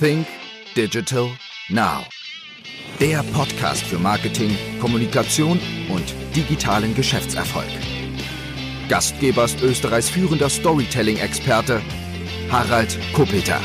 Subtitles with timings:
[0.00, 0.26] Think
[0.76, 1.28] Digital
[1.68, 2.04] Now.
[2.98, 4.50] Der Podcast für Marketing,
[4.80, 7.68] Kommunikation und digitalen Geschäftserfolg.
[8.88, 11.80] Gastgeber ist Österreichs führender Storytelling-Experte
[12.50, 13.60] Harald Kopeter.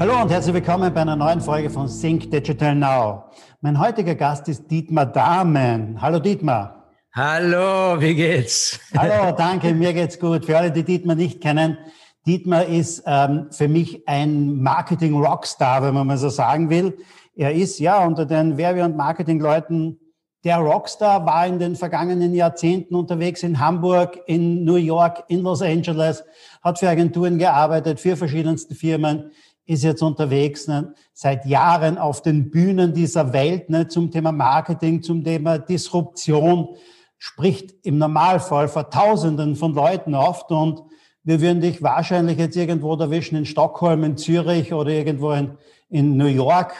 [0.00, 3.24] Hallo und herzlich willkommen bei einer neuen Folge von Think Digital Now.
[3.60, 6.02] Mein heutiger Gast ist Dietmar Dahmen.
[6.02, 6.82] Hallo Dietmar.
[7.14, 8.80] Hallo, wie geht's?
[8.96, 10.44] Hallo, danke, mir geht's gut.
[10.44, 11.78] Für alle, die Dietmar nicht kennen,
[12.26, 16.96] Dietmar ist ähm, für mich ein Marketing-Rockstar, wenn man mal so sagen will.
[17.34, 19.98] Er ist ja unter den Werbe- und Marketing-Leuten
[20.44, 25.62] der Rockstar, war in den vergangenen Jahrzehnten unterwegs in Hamburg, in New York, in Los
[25.62, 26.24] Angeles,
[26.62, 29.30] hat für Agenturen gearbeitet, für verschiedenste Firmen,
[29.66, 35.02] ist jetzt unterwegs ne, seit Jahren auf den Bühnen dieser Welt ne, zum Thema Marketing,
[35.02, 36.76] zum Thema Disruption,
[37.18, 40.82] spricht im Normalfall vor Tausenden von Leuten oft und
[41.24, 45.56] wir würden dich wahrscheinlich jetzt irgendwo erwischen in Stockholm, in Zürich oder irgendwo in,
[45.88, 46.74] in New York.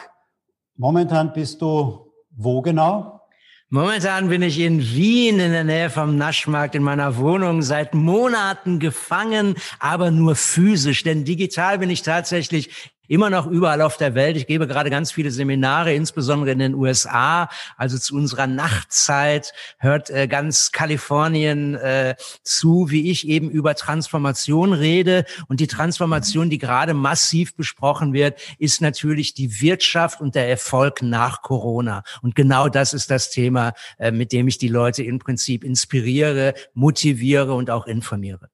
[0.75, 3.21] Momentan bist du wo genau?
[3.69, 8.79] Momentan bin ich in Wien in der Nähe vom Naschmarkt in meiner Wohnung seit Monaten
[8.79, 14.35] gefangen, aber nur physisch, denn digital bin ich tatsächlich immer noch überall auf der Welt.
[14.37, 17.47] Ich gebe gerade ganz viele Seminare, insbesondere in den USA.
[17.77, 24.73] Also zu unserer Nachtzeit hört äh, ganz Kalifornien äh, zu, wie ich eben über Transformation
[24.73, 25.25] rede.
[25.47, 31.03] Und die Transformation, die gerade massiv besprochen wird, ist natürlich die Wirtschaft und der Erfolg
[31.03, 32.01] nach Corona.
[32.23, 36.55] Und genau das ist das Thema, äh, mit dem ich die Leute im Prinzip inspiriere,
[36.73, 38.49] motiviere und auch informiere.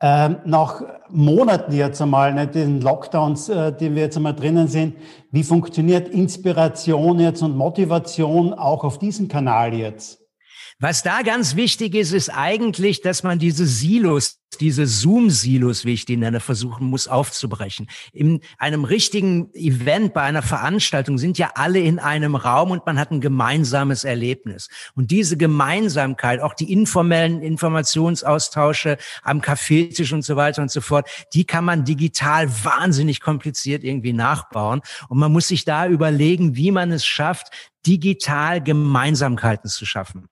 [0.00, 4.96] Ähm, nach Monaten jetzt einmal, nicht den Lockdowns, äh, die wir jetzt einmal drinnen sind,
[5.30, 10.23] wie funktioniert Inspiration jetzt und Motivation auch auf diesem Kanal jetzt?
[10.80, 16.04] Was da ganz wichtig ist, ist eigentlich, dass man diese Silos, diese Zoom-Silos, wie ich
[16.04, 17.88] die nenne, versuchen muss aufzubrechen.
[18.12, 22.98] In einem richtigen Event, bei einer Veranstaltung sind ja alle in einem Raum und man
[22.98, 24.68] hat ein gemeinsames Erlebnis.
[24.96, 31.08] Und diese Gemeinsamkeit, auch die informellen Informationsaustausche am Kaffeetisch und so weiter und so fort,
[31.34, 34.80] die kann man digital wahnsinnig kompliziert irgendwie nachbauen.
[35.08, 37.48] Und man muss sich da überlegen, wie man es schafft,
[37.86, 40.28] digital Gemeinsamkeiten zu schaffen.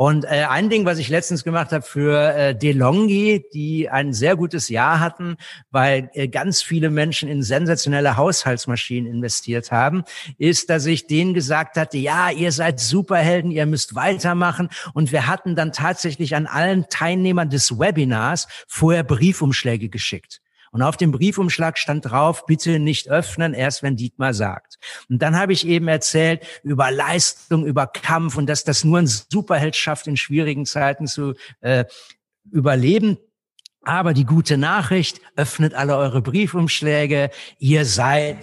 [0.00, 4.34] Und äh, ein Ding, was ich letztens gemacht habe für äh, DeLonghi, die ein sehr
[4.34, 5.36] gutes Jahr hatten,
[5.70, 10.04] weil äh, ganz viele Menschen in sensationelle Haushaltsmaschinen investiert haben,
[10.38, 14.70] ist, dass ich denen gesagt hatte, ja, ihr seid Superhelden, ihr müsst weitermachen.
[14.94, 20.40] Und wir hatten dann tatsächlich an allen Teilnehmern des Webinars vorher Briefumschläge geschickt.
[20.70, 24.78] Und auf dem Briefumschlag stand drauf, bitte nicht öffnen, erst wenn Dietmar sagt.
[25.08, 29.06] Und dann habe ich eben erzählt über Leistung, über Kampf und dass das nur ein
[29.06, 31.84] Superheld schafft, in schwierigen Zeiten zu äh,
[32.52, 33.18] überleben.
[33.82, 37.30] Aber die gute Nachricht, öffnet alle eure Briefumschläge.
[37.58, 38.38] Ihr seid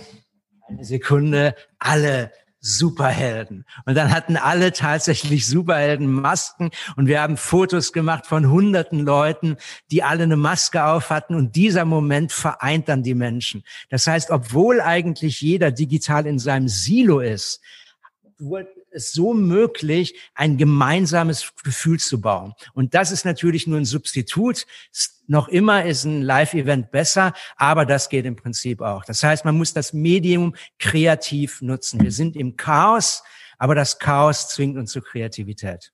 [0.68, 3.66] eine Sekunde alle Superhelden.
[3.86, 9.58] Und dann hatten alle tatsächlich Superheldenmasken und wir haben Fotos gemacht von hunderten Leuten,
[9.92, 13.64] die alle eine Maske auf hatten und dieser Moment vereint dann die Menschen.
[13.90, 17.62] Das heißt, obwohl eigentlich jeder digital in seinem Silo ist,
[18.92, 22.54] es so möglich, ein gemeinsames Gefühl zu bauen.
[22.74, 24.66] Und das ist natürlich nur ein Substitut.
[25.28, 29.04] Noch immer ist ein Live-Event besser, aber das geht im Prinzip auch.
[29.06, 32.02] Das heißt, man muss das Medium kreativ nutzen.
[32.02, 33.24] Wir sind im Chaos,
[33.58, 35.92] aber das Chaos zwingt uns zur Kreativität.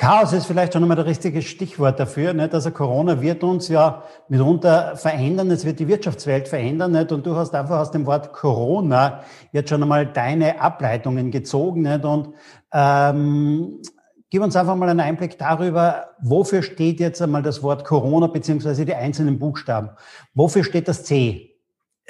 [0.00, 2.32] Chaos ist vielleicht schon einmal das richtige Stichwort dafür.
[2.32, 2.54] Nicht?
[2.54, 6.92] Also Corona wird uns ja mitunter verändern, es wird die Wirtschaftswelt verändern.
[6.92, 7.12] Nicht?
[7.12, 9.20] Und du hast einfach aus dem Wort Corona
[9.52, 11.82] jetzt schon einmal deine Ableitungen gezogen.
[11.82, 12.02] Nicht?
[12.06, 12.32] Und
[12.72, 13.82] ähm,
[14.30, 18.86] gib uns einfach mal einen Einblick darüber, wofür steht jetzt einmal das Wort Corona beziehungsweise
[18.86, 19.90] die einzelnen Buchstaben.
[20.32, 21.49] Wofür steht das C?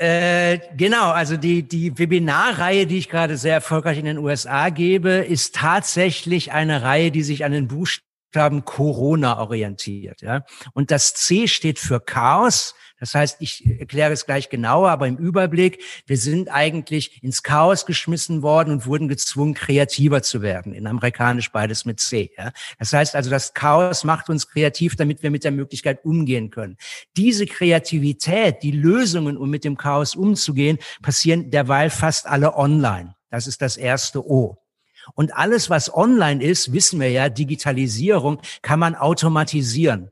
[0.01, 5.11] Äh, genau, also die, die Webinarreihe, die ich gerade sehr erfolgreich in den USA gebe,
[5.11, 8.10] ist tatsächlich eine Reihe, die sich an den Buchstaben
[8.65, 10.23] Corona orientiert.
[10.23, 10.45] Ja?
[10.73, 15.17] Und das C steht für Chaos, das heißt, ich erkläre es gleich genauer, aber im
[15.17, 20.75] Überblick, wir sind eigentlich ins Chaos geschmissen worden und wurden gezwungen, kreativer zu werden.
[20.75, 22.31] In amerikanisch beides mit C.
[22.37, 22.53] Ja.
[22.79, 26.77] Das heißt also, das Chaos macht uns kreativ, damit wir mit der Möglichkeit umgehen können.
[27.17, 33.15] Diese Kreativität, die Lösungen, um mit dem Chaos umzugehen, passieren derweil fast alle online.
[33.31, 34.59] Das ist das erste O.
[35.15, 40.11] Und alles, was online ist, wissen wir ja, Digitalisierung kann man automatisieren.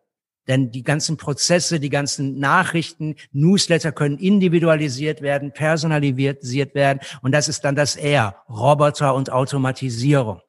[0.48, 7.00] Denn die ganzen Prozesse, die ganzen Nachrichten, Newsletter können individualisiert werden, personalisiert werden.
[7.20, 10.40] Und das ist dann das R, Roboter und Automatisierung.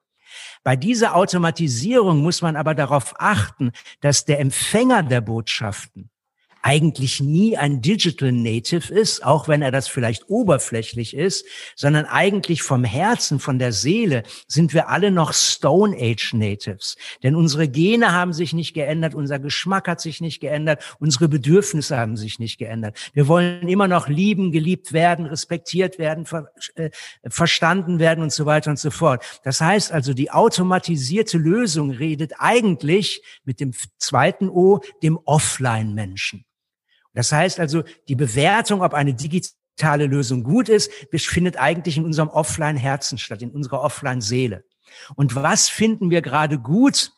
[0.62, 6.10] Bei dieser Automatisierung muss man aber darauf achten, dass der Empfänger der Botschaften
[6.62, 12.62] eigentlich nie ein Digital Native ist, auch wenn er das vielleicht oberflächlich ist, sondern eigentlich
[12.62, 16.96] vom Herzen, von der Seele sind wir alle noch Stone Age Natives.
[17.22, 21.96] Denn unsere Gene haben sich nicht geändert, unser Geschmack hat sich nicht geändert, unsere Bedürfnisse
[21.96, 22.98] haben sich nicht geändert.
[23.14, 26.90] Wir wollen immer noch lieben, geliebt werden, respektiert werden, ver äh,
[27.26, 29.24] verstanden werden und so weiter und so fort.
[29.44, 36.44] Das heißt also, die automatisierte Lösung redet eigentlich mit dem zweiten O, dem Offline-Menschen.
[37.14, 42.28] Das heißt also, die Bewertung, ob eine digitale Lösung gut ist, findet eigentlich in unserem
[42.28, 44.64] Offline-Herzen statt, in unserer Offline-Seele.
[45.16, 47.12] Und was finden wir gerade gut?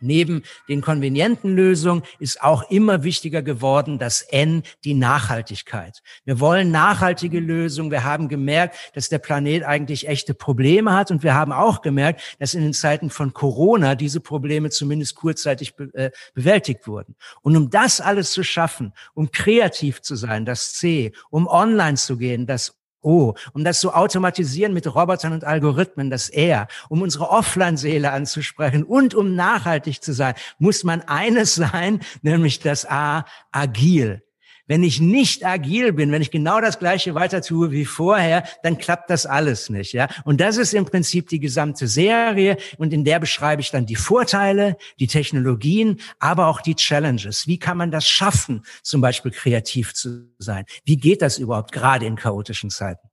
[0.00, 6.02] Neben den konvenienten Lösungen ist auch immer wichtiger geworden das N, die Nachhaltigkeit.
[6.24, 7.90] Wir wollen nachhaltige Lösungen.
[7.90, 11.10] Wir haben gemerkt, dass der Planet eigentlich echte Probleme hat.
[11.10, 15.76] Und wir haben auch gemerkt, dass in den Zeiten von Corona diese Probleme zumindest kurzzeitig
[15.76, 17.16] be äh, bewältigt wurden.
[17.42, 22.16] Und um das alles zu schaffen, um kreativ zu sein, das C, um online zu
[22.16, 27.30] gehen, das Oh, um das zu automatisieren mit Robotern und Algorithmen, das R, um unsere
[27.30, 34.22] Offline-Seele anzusprechen und um nachhaltig zu sein, muss man eines sein, nämlich das A, agil.
[34.70, 38.78] Wenn ich nicht agil bin, wenn ich genau das Gleiche weiter tue wie vorher, dann
[38.78, 40.06] klappt das alles nicht, ja.
[40.22, 43.96] Und das ist im Prinzip die gesamte Serie und in der beschreibe ich dann die
[43.96, 47.48] Vorteile, die Technologien, aber auch die Challenges.
[47.48, 50.66] Wie kann man das schaffen, zum Beispiel kreativ zu sein?
[50.84, 53.09] Wie geht das überhaupt gerade in chaotischen Zeiten?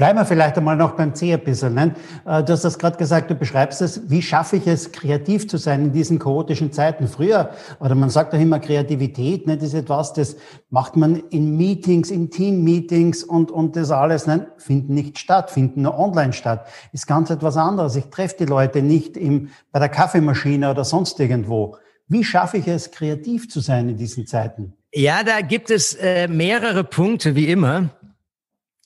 [0.00, 1.74] Bleiben wir vielleicht einmal noch beim C ein bisschen.
[1.74, 1.94] Ne?
[2.24, 5.58] Äh, du hast das gerade gesagt, du beschreibst es, wie schaffe ich es, kreativ zu
[5.58, 7.06] sein in diesen chaotischen Zeiten.
[7.06, 10.36] Früher, oder man sagt auch immer, Kreativität ne, das ist etwas, das
[10.70, 15.82] macht man in Meetings, in Team-Meetings und, und das alles ne, finden nicht statt, finden
[15.82, 16.66] nur online statt.
[16.94, 17.94] Ist ganz etwas anderes.
[17.94, 21.76] Ich treffe die Leute nicht im, bei der Kaffeemaschine oder sonst irgendwo.
[22.08, 24.72] Wie schaffe ich es, kreativ zu sein in diesen Zeiten?
[24.94, 27.90] Ja, da gibt es äh, mehrere Punkte, wie immer.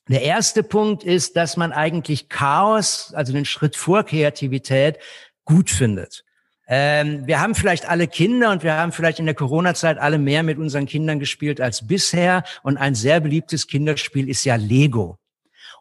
[0.09, 4.99] Der erste Punkt ist, dass man eigentlich Chaos, also den Schritt vor Kreativität,
[5.45, 6.25] gut findet.
[6.67, 10.43] Ähm, wir haben vielleicht alle Kinder und wir haben vielleicht in der Corona-Zeit alle mehr
[10.43, 12.45] mit unseren Kindern gespielt als bisher.
[12.63, 15.19] Und ein sehr beliebtes Kinderspiel ist ja Lego.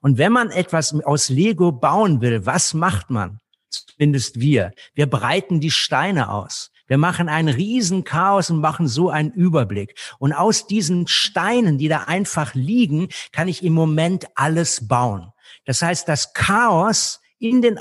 [0.01, 3.39] Und wenn man etwas aus Lego bauen will, was macht man?
[3.69, 4.73] Zumindest wir.
[4.93, 6.71] Wir breiten die Steine aus.
[6.93, 9.95] Wir machen ein Riesenchaos und machen so einen Überblick.
[10.19, 15.31] Und aus diesen Steinen, die da einfach liegen, kann ich im Moment alles bauen.
[15.65, 17.79] Das heißt, das Chaos in den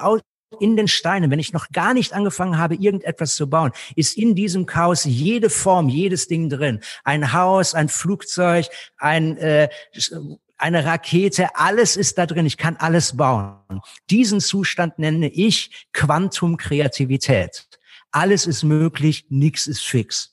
[0.61, 4.35] in den Steinen, wenn ich noch gar nicht angefangen habe, irgendetwas zu bauen, ist in
[4.35, 6.81] diesem Chaos jede Form, jedes Ding drin.
[7.05, 9.69] Ein Haus, ein Flugzeug, ein, äh,
[10.57, 12.47] eine Rakete, alles ist da drin.
[12.47, 13.83] Ich kann alles bauen.
[14.09, 17.69] Diesen Zustand nenne ich Quantumkreativität.
[18.13, 20.33] Alles ist möglich, nichts ist fix.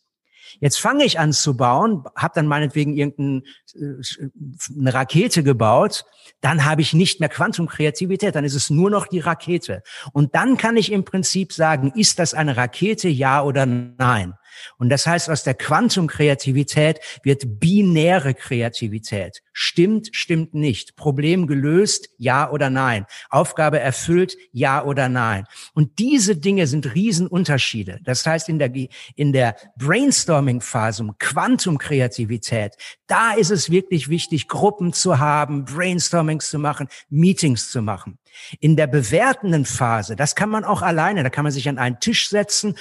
[0.60, 3.44] Jetzt fange ich an zu bauen, habe dann meinetwegen irgendeine
[3.76, 6.06] äh, Rakete gebaut,
[6.42, 9.84] dann habe ich nicht mehr Quantumkreativität, dann ist es nur noch die Rakete.
[10.12, 14.34] Und dann kann ich im Prinzip sagen, ist das eine Rakete, ja oder nein?
[14.78, 19.42] Und das heißt, aus der Quantumkreativität wird binäre Kreativität.
[19.54, 20.96] Stimmt, stimmt nicht.
[20.96, 23.06] Problem gelöst, ja oder nein.
[23.30, 25.46] Aufgabe erfüllt, ja oder nein.
[25.74, 28.00] Und diese Dinge sind Riesenunterschiede.
[28.04, 28.72] Das heißt, in der,
[29.16, 32.76] in der Brainstorming-Phase um Quantumkreativität,
[33.08, 38.20] da ist es wirklich wichtig, Gruppen zu haben, Brainstormings zu machen, Meetings zu machen.
[38.60, 42.00] In der bewertenden Phase, das kann man auch alleine, da kann man sich an einen
[42.00, 42.76] Tisch setzen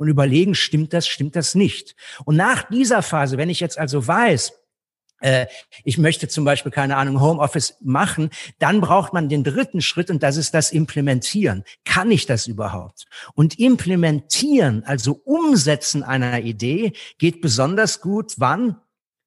[0.00, 1.94] und überlegen, stimmt das, stimmt das nicht.
[2.24, 4.54] Und nach dieser Phase, wenn ich jetzt also weiß,
[5.20, 5.46] äh,
[5.84, 10.22] ich möchte zum Beispiel keine Ahnung Homeoffice machen, dann braucht man den dritten Schritt und
[10.22, 11.64] das ist das Implementieren.
[11.84, 13.04] Kann ich das überhaupt?
[13.34, 18.32] Und implementieren, also umsetzen einer Idee, geht besonders gut.
[18.38, 18.80] Wann?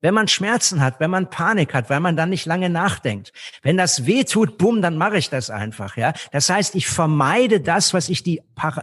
[0.03, 3.31] Wenn man Schmerzen hat, wenn man Panik hat, weil man dann nicht lange nachdenkt.
[3.62, 6.12] Wenn das weh tut, bumm, dann mache ich das einfach, ja.
[6.33, 8.41] Das heißt, ich vermeide das, was ich die,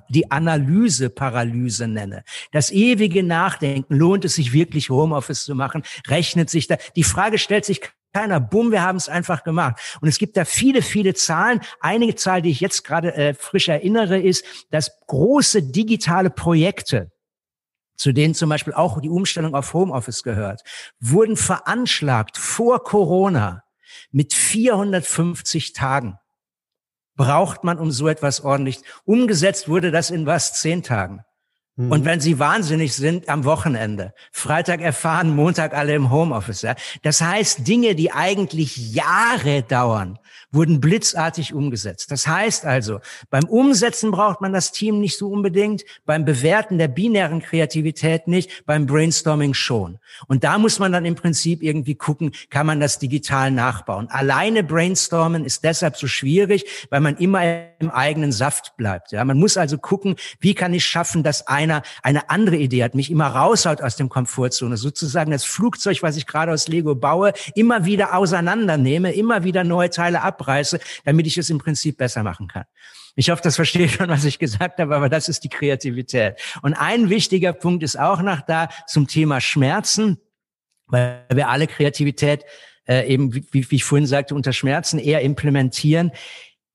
[0.08, 2.24] die Analyse-Paralyse nenne.
[2.52, 3.94] Das ewige Nachdenken.
[3.94, 5.82] Lohnt es sich wirklich Homeoffice zu machen?
[6.08, 6.78] Rechnet sich da?
[6.96, 7.82] Die Frage stellt sich
[8.14, 8.40] keiner.
[8.40, 9.98] Bumm, wir haben es einfach gemacht.
[10.00, 11.60] Und es gibt da viele, viele Zahlen.
[11.80, 17.10] Einige Zahl, die ich jetzt gerade äh, frisch erinnere, ist, dass große digitale Projekte,
[18.00, 20.62] zu denen zum Beispiel auch die Umstellung auf Homeoffice gehört,
[21.00, 23.62] wurden veranschlagt vor Corona
[24.10, 26.18] mit 450 Tagen.
[27.14, 28.80] Braucht man um so etwas ordentlich.
[29.04, 30.54] Umgesetzt wurde das in was?
[30.54, 31.20] Zehn Tagen.
[31.76, 31.92] Mhm.
[31.92, 34.14] Und wenn sie wahnsinnig sind, am Wochenende.
[34.32, 36.62] Freitag erfahren, Montag alle im Homeoffice.
[36.62, 36.76] Ja?
[37.02, 40.18] Das heißt, Dinge, die eigentlich Jahre dauern,
[40.52, 42.10] wurden blitzartig umgesetzt.
[42.10, 46.88] Das heißt also, beim Umsetzen braucht man das Team nicht so unbedingt, beim Bewerten der
[46.88, 49.98] binären Kreativität nicht, beim Brainstorming schon.
[50.26, 54.08] Und da muss man dann im Prinzip irgendwie gucken, kann man das digital nachbauen.
[54.10, 57.42] Alleine brainstormen ist deshalb so schwierig, weil man immer
[57.78, 59.12] im eigenen Saft bleibt.
[59.12, 62.94] Ja, man muss also gucken, wie kann ich schaffen, dass einer eine andere Idee hat,
[62.94, 67.32] mich immer raushaut aus dem Komfortzone, sozusagen das Flugzeug, was ich gerade aus Lego baue,
[67.54, 72.48] immer wieder auseinandernehme, immer wieder neue Teile abreiße, damit ich es im Prinzip besser machen
[72.48, 72.64] kann.
[73.16, 76.36] Ich hoffe, das versteht schon, was ich gesagt habe, aber das ist die Kreativität.
[76.62, 80.18] Und ein wichtiger Punkt ist auch noch da zum Thema Schmerzen,
[80.86, 82.44] weil wir alle Kreativität
[82.88, 86.12] äh, eben, wie, wie ich vorhin sagte, unter Schmerzen eher implementieren.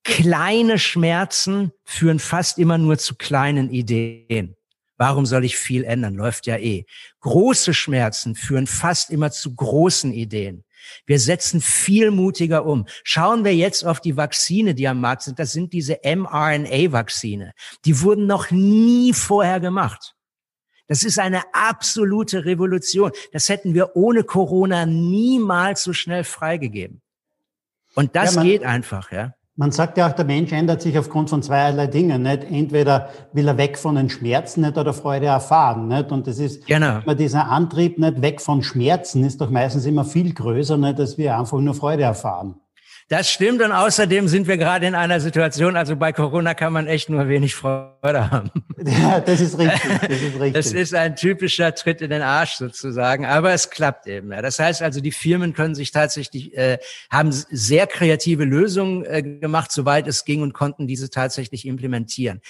[0.03, 4.55] Kleine Schmerzen führen fast immer nur zu kleinen Ideen.
[4.97, 6.13] Warum soll ich viel ändern?
[6.13, 6.85] Läuft ja eh.
[7.21, 10.63] Große Schmerzen führen fast immer zu großen Ideen.
[11.05, 12.85] Wir setzen viel mutiger um.
[13.03, 15.39] Schauen wir jetzt auf die Vakzine, die am Markt sind.
[15.39, 17.53] Das sind diese mRNA-Vakzine.
[17.85, 20.15] Die wurden noch nie vorher gemacht.
[20.87, 23.11] Das ist eine absolute Revolution.
[23.31, 27.01] Das hätten wir ohne Corona niemals so schnell freigegeben.
[27.95, 29.33] Und das ja, man, geht einfach, ja.
[29.57, 32.23] Man sagt ja auch, der Mensch ändert sich aufgrund von zweierlei Dingen.
[32.23, 32.43] Nicht?
[32.51, 35.87] Entweder will er weg von den Schmerzen nicht oder Freude erfahren.
[35.87, 36.11] Nicht?
[36.11, 36.99] Und das ist genau.
[36.99, 41.17] immer dieser Antrieb nicht weg von Schmerzen ist doch meistens immer viel größer, nicht, dass
[41.17, 42.55] wir einfach nur Freude erfahren.
[43.07, 46.87] Das stimmt und außerdem sind wir gerade in einer Situation, also bei Corona kann man
[46.87, 48.51] echt nur wenig Freude haben.
[48.85, 49.81] Ja, das ist richtig.
[50.01, 50.53] Das ist, richtig.
[50.53, 54.31] das ist ein typischer Tritt in den Arsch sozusagen, aber es klappt eben.
[54.31, 54.43] Ja.
[54.43, 56.77] Das heißt also, die Firmen können sich tatsächlich, äh,
[57.09, 62.41] haben sehr kreative Lösungen äh, gemacht, soweit es ging und konnten diese tatsächlich implementieren.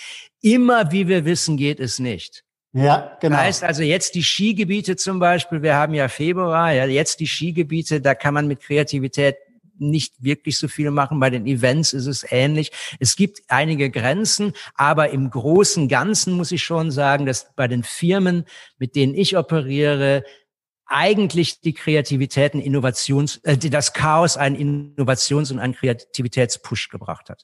[0.41, 2.43] Immer, wie wir wissen, geht es nicht.
[2.73, 3.37] Ja, genau.
[3.37, 7.27] Das heißt also jetzt die Skigebiete zum Beispiel, wir haben ja Februar, ja, jetzt die
[7.27, 9.37] Skigebiete, da kann man mit Kreativität
[9.77, 11.19] nicht wirklich so viel machen.
[11.19, 12.71] Bei den Events ist es ähnlich.
[12.99, 17.83] Es gibt einige Grenzen, aber im großen Ganzen muss ich schon sagen, dass bei den
[17.83, 18.45] Firmen,
[18.77, 20.23] mit denen ich operiere,
[20.85, 24.55] eigentlich die Kreativität, ein Innovations, äh, das Chaos einen
[24.95, 27.43] Innovations- und einen Kreativitätspush gebracht hat.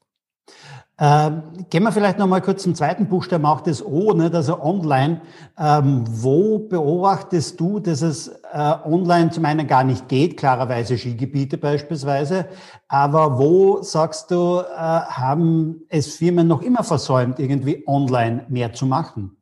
[1.04, 1.42] Ähm,
[1.72, 4.36] gehen wir vielleicht noch mal kurz zum zweiten Buchstaben, auch das O, nicht?
[4.36, 5.22] also online.
[5.58, 11.58] Ähm, wo beobachtest du, dass es äh, online zum einen gar nicht geht, klarerweise Skigebiete
[11.58, 12.46] beispielsweise,
[12.88, 18.86] aber wo sagst du, äh, haben es Firmen noch immer versäumt, irgendwie online mehr zu
[18.86, 19.41] machen?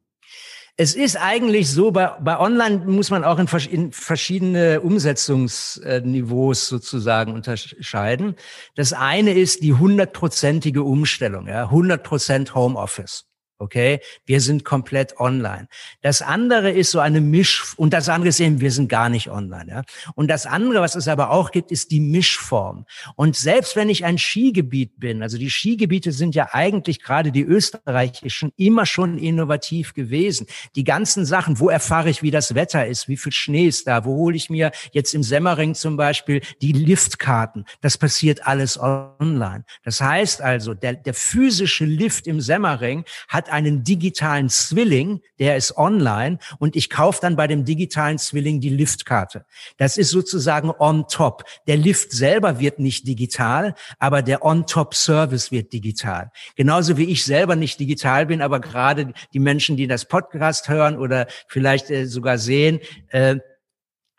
[0.81, 7.33] Es ist eigentlich so, bei, bei Online muss man auch in, in verschiedene Umsetzungsniveaus sozusagen
[7.33, 8.37] unterscheiden.
[8.75, 13.28] Das eine ist die hundertprozentige Umstellung, ja, 100 Prozent Homeoffice.
[13.61, 15.67] Okay, wir sind komplett online.
[16.01, 19.29] Das andere ist so eine Misch und das andere ist eben, wir sind gar nicht
[19.29, 19.69] online.
[19.69, 19.81] Ja?
[20.15, 22.85] Und das andere, was es aber auch gibt, ist die Mischform.
[23.17, 27.43] Und selbst wenn ich ein Skigebiet bin, also die Skigebiete sind ja eigentlich gerade die
[27.43, 30.47] österreichischen immer schon innovativ gewesen.
[30.77, 34.05] Die ganzen Sachen, wo erfahre ich, wie das Wetter ist, wie viel Schnee ist da,
[34.05, 37.65] wo hole ich mir jetzt im Semmering zum Beispiel die Liftkarten.
[37.81, 39.65] Das passiert alles online.
[39.83, 45.77] Das heißt also, der, der physische Lift im Semmering hat einen digitalen Zwilling, der ist
[45.77, 49.45] online und ich kaufe dann bei dem digitalen Zwilling die Liftkarte.
[49.77, 51.43] Das ist sozusagen on top.
[51.67, 56.31] Der Lift selber wird nicht digital, aber der on-top-Service wird digital.
[56.55, 60.97] Genauso wie ich selber nicht digital bin, aber gerade die Menschen, die das Podcast hören
[60.97, 62.79] oder vielleicht äh, sogar sehen,
[63.09, 63.37] äh,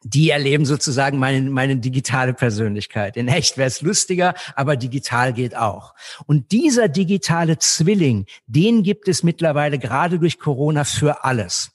[0.02, 3.16] die erleben sozusagen meine, meine digitale Persönlichkeit.
[3.16, 5.95] In echt wäre es lustiger, aber digital geht auch.
[6.26, 11.73] Und dieser digitale Zwilling, den gibt es mittlerweile gerade durch Corona für alles.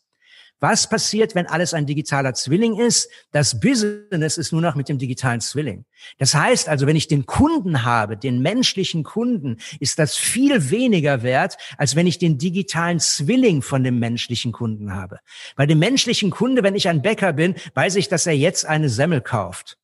[0.67, 3.07] Was passiert, wenn alles ein digitaler Zwilling ist?
[3.31, 5.85] Das Business ist nur noch mit dem digitalen Zwilling.
[6.17, 11.21] Das heißt also, wenn ich den Kunden habe, den menschlichen Kunden, ist das viel weniger
[11.21, 15.19] wert, als wenn ich den digitalen Zwilling von dem menschlichen Kunden habe.
[15.55, 18.89] Bei dem menschlichen Kunde, wenn ich ein Bäcker bin, weiß ich, dass er jetzt eine
[18.89, 19.77] Semmel kauft.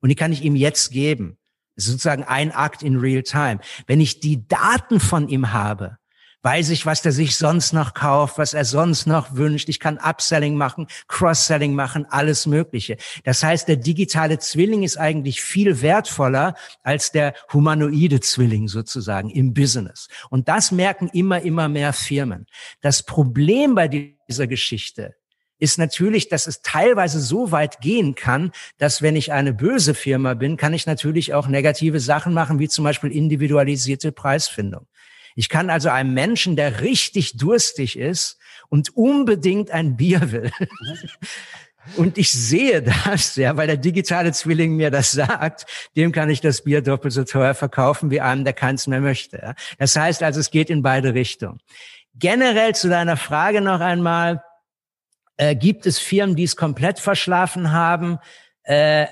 [0.00, 1.36] Und die kann ich ihm jetzt geben.
[1.74, 3.58] Das ist sozusagen ein Akt in real time.
[3.88, 5.97] Wenn ich die Daten von ihm habe,
[6.42, 9.68] weiß ich, was der sich sonst noch kauft, was er sonst noch wünscht.
[9.68, 12.96] Ich kann Upselling machen, Cross-Selling machen, alles Mögliche.
[13.24, 19.52] Das heißt, der digitale Zwilling ist eigentlich viel wertvoller als der humanoide Zwilling sozusagen im
[19.52, 20.08] Business.
[20.30, 22.46] Und das merken immer, immer mehr Firmen.
[22.80, 25.14] Das Problem bei dieser Geschichte
[25.58, 30.34] ist natürlich, dass es teilweise so weit gehen kann, dass wenn ich eine böse Firma
[30.34, 34.86] bin, kann ich natürlich auch negative Sachen machen, wie zum Beispiel individualisierte Preisfindung.
[35.38, 38.38] Ich kann also einem Menschen, der richtig durstig ist
[38.70, 40.50] und unbedingt ein Bier will,
[41.96, 45.64] Und ich sehe das, ja, weil der digitale Zwilling mir das sagt,
[45.96, 49.38] dem kann ich das Bier doppelt so teuer verkaufen wie einem, der keins mehr möchte.
[49.38, 49.54] Ja.
[49.78, 51.60] Das heißt also, es geht in beide Richtungen.
[52.14, 54.42] Generell zu deiner Frage noch einmal,
[55.38, 58.18] äh, gibt es Firmen, die es komplett verschlafen haben?
[58.64, 59.06] Äh,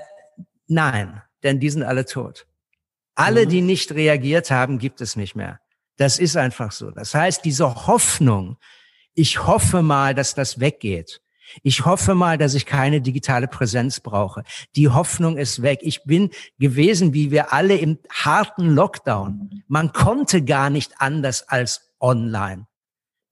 [0.66, 2.46] nein, denn die sind alle tot.
[3.14, 3.48] Alle, mhm.
[3.48, 5.60] die nicht reagiert haben, gibt es nicht mehr.
[5.96, 6.90] Das ist einfach so.
[6.90, 8.58] Das heißt, diese Hoffnung,
[9.14, 11.20] ich hoffe mal, dass das weggeht.
[11.62, 14.42] Ich hoffe mal, dass ich keine digitale Präsenz brauche.
[14.74, 15.80] Die Hoffnung ist weg.
[15.82, 19.62] Ich bin gewesen, wie wir alle im harten Lockdown.
[19.68, 22.66] Man konnte gar nicht anders als online.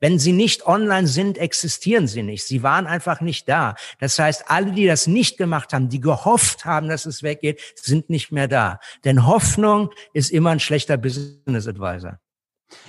[0.00, 2.44] Wenn sie nicht online sind, existieren sie nicht.
[2.44, 3.74] Sie waren einfach nicht da.
[4.00, 8.10] Das heißt, alle, die das nicht gemacht haben, die gehofft haben, dass es weggeht, sind
[8.10, 8.80] nicht mehr da.
[9.04, 12.18] Denn Hoffnung ist immer ein schlechter Business Advisor.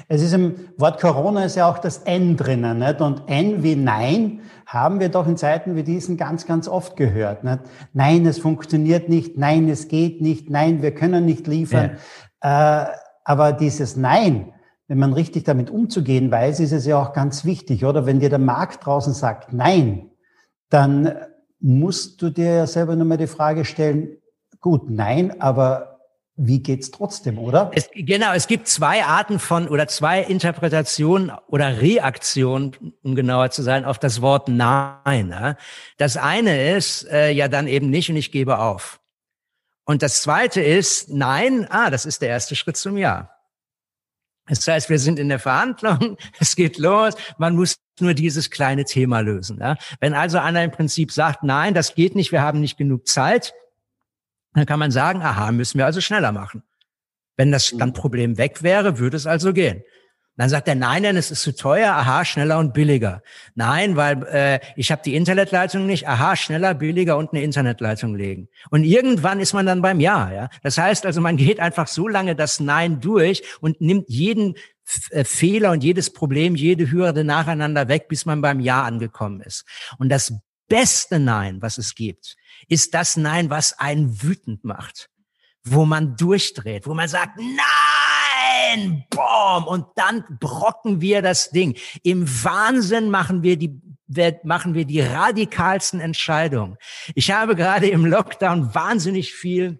[0.07, 3.01] Es ist im Wort Corona ist ja auch das N drinnen, nicht?
[3.01, 7.43] Und N wie Nein haben wir doch in Zeiten wie diesen ganz, ganz oft gehört.
[7.43, 7.59] Nicht?
[7.93, 9.37] Nein, es funktioniert nicht.
[9.37, 10.49] Nein, es geht nicht.
[10.49, 11.97] Nein, wir können nicht liefern.
[12.43, 12.83] Ja.
[12.83, 12.87] Äh,
[13.23, 14.53] aber dieses Nein,
[14.87, 18.05] wenn man richtig damit umzugehen weiß, ist es ja auch ganz wichtig, oder?
[18.05, 20.11] Wenn dir der Markt draußen sagt Nein,
[20.69, 21.15] dann
[21.59, 24.17] musst du dir ja selber nur mal die Frage stellen,
[24.59, 25.94] gut, nein, aber
[26.37, 27.71] wie geht's trotzdem, oder?
[27.73, 33.63] Es, genau, es gibt zwei Arten von oder zwei Interpretationen oder Reaktionen, um genauer zu
[33.63, 35.29] sein, auf das Wort Nein.
[35.29, 35.55] Ne?
[35.97, 38.99] Das eine ist äh, ja dann eben nicht und ich gebe auf.
[39.85, 43.31] Und das zweite ist Nein, ah, das ist der erste Schritt zum Ja.
[44.47, 48.83] Das heißt, wir sind in der Verhandlung, es geht los, man muss nur dieses kleine
[48.83, 49.57] Thema lösen.
[49.57, 49.77] Ne?
[50.01, 53.53] Wenn also einer im Prinzip sagt, nein, das geht nicht, wir haben nicht genug Zeit,
[54.55, 56.63] dann kann man sagen, aha, müssen wir also schneller machen.
[57.37, 57.79] Wenn das mhm.
[57.79, 59.83] dann Problem weg wäre, würde es also gehen.
[60.37, 63.23] Dann sagt er, nein, nein, es ist zu teuer, aha, schneller und billiger.
[63.53, 68.49] Nein, weil äh, ich habe die Internetleitung nicht, aha, schneller, billiger und eine Internetleitung legen.
[68.69, 70.31] Und irgendwann ist man dann beim Ja.
[70.33, 70.49] ja.
[70.61, 74.55] Das heißt also, man geht einfach so lange das Nein durch und nimmt jeden
[75.11, 79.63] äh, Fehler und jedes Problem, jede Hürde nacheinander weg, bis man beim Ja angekommen ist.
[79.99, 80.33] Und das
[80.67, 82.35] beste Nein, was es gibt,
[82.67, 85.09] ist das Nein, was einen wütend macht,
[85.63, 91.77] wo man durchdreht, wo man sagt, nein, boom, und dann brocken wir das Ding.
[92.03, 93.81] Im Wahnsinn machen wir die
[94.43, 96.77] machen wir die radikalsten Entscheidungen.
[97.15, 99.79] Ich habe gerade im Lockdown wahnsinnig viel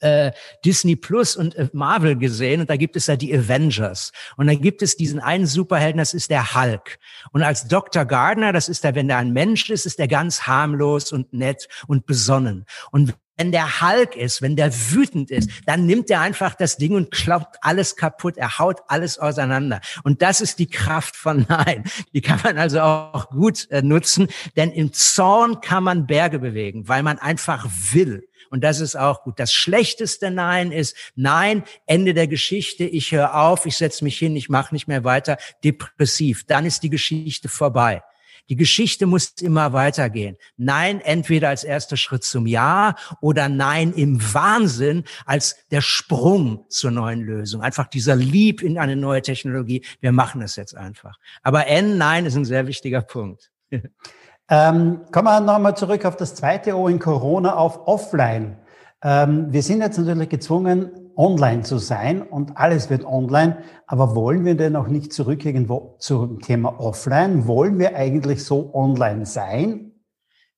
[0.00, 0.32] äh,
[0.64, 4.54] Disney Plus und äh, Marvel gesehen und da gibt es ja die Avengers und da
[4.54, 6.98] gibt es diesen einen Superhelden, das ist der Hulk
[7.32, 8.04] und als Dr.
[8.04, 11.68] Gardner, das ist der, wenn der ein Mensch ist, ist der ganz harmlos und nett
[11.86, 16.54] und besonnen und wenn der Hulk ist, wenn der wütend ist, dann nimmt er einfach
[16.54, 18.36] das Ding und kloppt alles kaputt.
[18.36, 19.80] Er haut alles auseinander.
[20.04, 21.84] Und das ist die Kraft von Nein.
[22.12, 26.86] Die kann man also auch gut äh, nutzen, denn im Zorn kann man Berge bewegen,
[26.86, 28.28] weil man einfach will.
[28.50, 29.38] Und das ist auch gut.
[29.38, 34.36] Das schlechteste Nein ist Nein, Ende der Geschichte, ich höre auf, ich setze mich hin,
[34.36, 36.44] ich mache nicht mehr weiter, depressiv.
[36.46, 38.02] Dann ist die Geschichte vorbei.
[38.48, 40.36] Die Geschichte muss immer weitergehen.
[40.56, 46.90] Nein, entweder als erster Schritt zum Ja oder Nein im Wahnsinn als der Sprung zur
[46.90, 47.62] neuen Lösung.
[47.62, 49.84] Einfach dieser Lieb in eine neue Technologie.
[50.00, 51.16] Wir machen es jetzt einfach.
[51.42, 53.52] Aber N, Nein ist ein sehr wichtiger Punkt.
[54.52, 58.56] Ähm, kommen wir nochmal zurück auf das zweite O in Corona, auf Offline.
[59.00, 63.58] Ähm, wir sind jetzt natürlich gezwungen, online zu sein und alles wird online.
[63.86, 67.46] Aber wollen wir denn auch nicht zurück irgendwo zum Thema Offline?
[67.46, 69.89] Wollen wir eigentlich so online sein?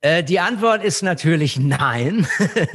[0.05, 2.27] Äh, die Antwort ist natürlich nein.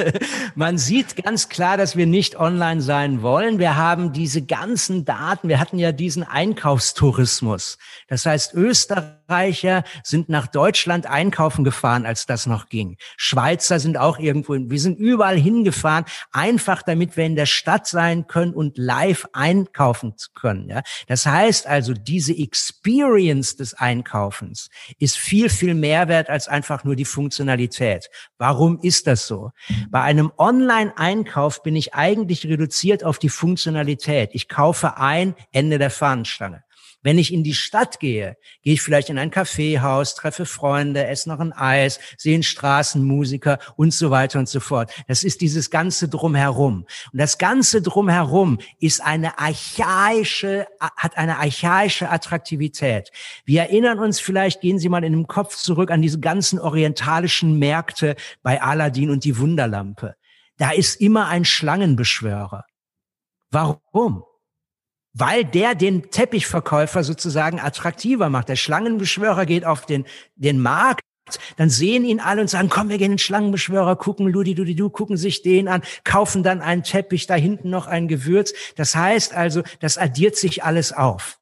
[0.56, 3.60] Man sieht ganz klar, dass wir nicht online sein wollen.
[3.60, 5.50] Wir haben diese ganzen Daten.
[5.50, 7.80] Wir hatten ja diesen Einkaufstourismus.
[8.08, 12.96] Das heißt, Österreicher sind nach Deutschland einkaufen gefahren, als das noch ging.
[13.18, 14.54] Schweizer sind auch irgendwo.
[14.54, 20.16] Wir sind überall hingefahren, einfach damit wir in der Stadt sein können und live einkaufen
[20.34, 20.82] können.
[21.08, 26.96] Das heißt also, diese Experience des Einkaufens ist viel, viel mehr wert als einfach nur
[26.96, 28.12] die Funktionalität.
[28.38, 29.50] Warum ist das so?
[29.90, 34.30] Bei einem Online-Einkauf bin ich eigentlich reduziert auf die Funktionalität.
[34.34, 36.64] Ich kaufe ein, Ende der Fahnenstange.
[37.08, 41.30] Wenn ich in die Stadt gehe, gehe ich vielleicht in ein Kaffeehaus, treffe Freunde, esse
[41.30, 44.92] noch ein Eis, sehe einen Straßenmusiker und so weiter und so fort.
[45.08, 46.86] Das ist dieses ganze Drumherum.
[47.14, 53.10] Und das ganze Drumherum ist eine archaische, hat eine archaische Attraktivität.
[53.46, 57.58] Wir erinnern uns vielleicht, gehen Sie mal in dem Kopf zurück an diese ganzen orientalischen
[57.58, 60.18] Märkte bei Aladdin und die Wunderlampe.
[60.58, 62.66] Da ist immer ein Schlangenbeschwörer.
[63.50, 64.26] Warum?
[65.18, 68.50] Weil der den Teppichverkäufer sozusagen attraktiver macht.
[68.50, 71.02] Der Schlangenbeschwörer geht auf den, den Markt
[71.58, 74.76] dann sehen ihn alle und sagen, komm, wir gehen in den Schlangenbeschwörer, gucken Ludi, Ludi,
[74.76, 78.54] du, gucken sich den an, kaufen dann einen Teppich, da hinten noch ein Gewürz.
[78.76, 81.37] Das heißt also, das addiert sich alles auf.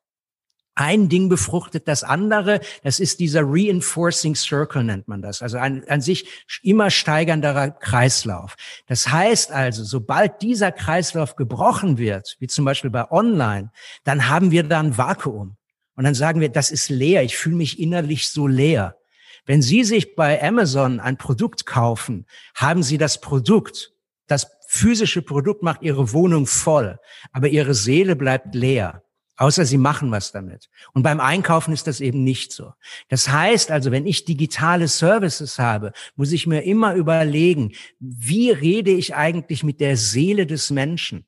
[0.75, 2.59] Ein Ding befruchtet das andere.
[2.83, 5.41] Das ist dieser Reinforcing Circle, nennt man das.
[5.41, 6.27] Also ein an sich
[6.63, 8.55] immer steigernder Kreislauf.
[8.87, 13.71] Das heißt also, sobald dieser Kreislauf gebrochen wird, wie zum Beispiel bei Online,
[14.03, 15.55] dann haben wir da ein Vakuum.
[15.95, 17.23] Und dann sagen wir, das ist leer.
[17.23, 18.97] Ich fühle mich innerlich so leer.
[19.45, 23.93] Wenn Sie sich bei Amazon ein Produkt kaufen, haben Sie das Produkt.
[24.27, 26.99] Das physische Produkt macht Ihre Wohnung voll,
[27.31, 29.04] aber Ihre Seele bleibt leer.
[29.37, 30.69] Außer sie machen was damit.
[30.93, 32.71] Und beim Einkaufen ist das eben nicht so.
[33.09, 38.91] Das heißt also, wenn ich digitale Services habe, muss ich mir immer überlegen, wie rede
[38.91, 41.25] ich eigentlich mit der Seele des Menschen?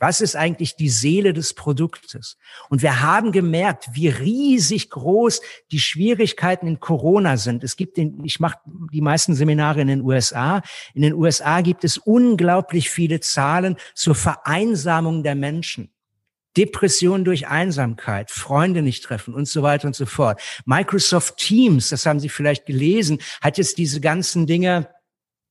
[0.00, 2.36] Was ist eigentlich die Seele des Produktes?
[2.68, 5.40] Und wir haben gemerkt, wie riesig groß
[5.72, 7.64] die Schwierigkeiten in Corona sind.
[7.64, 8.58] Es gibt den, ich mache
[8.92, 10.62] die meisten Seminare in den USA.
[10.94, 15.90] In den USA gibt es unglaublich viele Zahlen zur Vereinsamung der Menschen.
[16.58, 20.40] Depression durch Einsamkeit, Freunde nicht treffen und so weiter und so fort.
[20.66, 24.88] Microsoft Teams, das haben Sie vielleicht gelesen, hat jetzt diese ganzen Dinge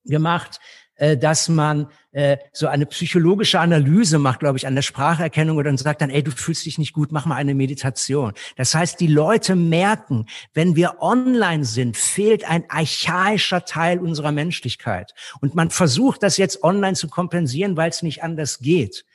[0.04, 0.60] gemacht,
[0.96, 5.70] äh, dass man äh, so eine psychologische Analyse macht, glaube ich, an der Spracherkennung oder
[5.70, 8.34] dann sagt dann, ey, du fühlst dich nicht gut, mach mal eine Meditation.
[8.58, 15.14] Das heißt, die Leute merken, wenn wir online sind, fehlt ein archaischer Teil unserer Menschlichkeit.
[15.40, 19.06] Und man versucht das jetzt online zu kompensieren, weil es nicht anders geht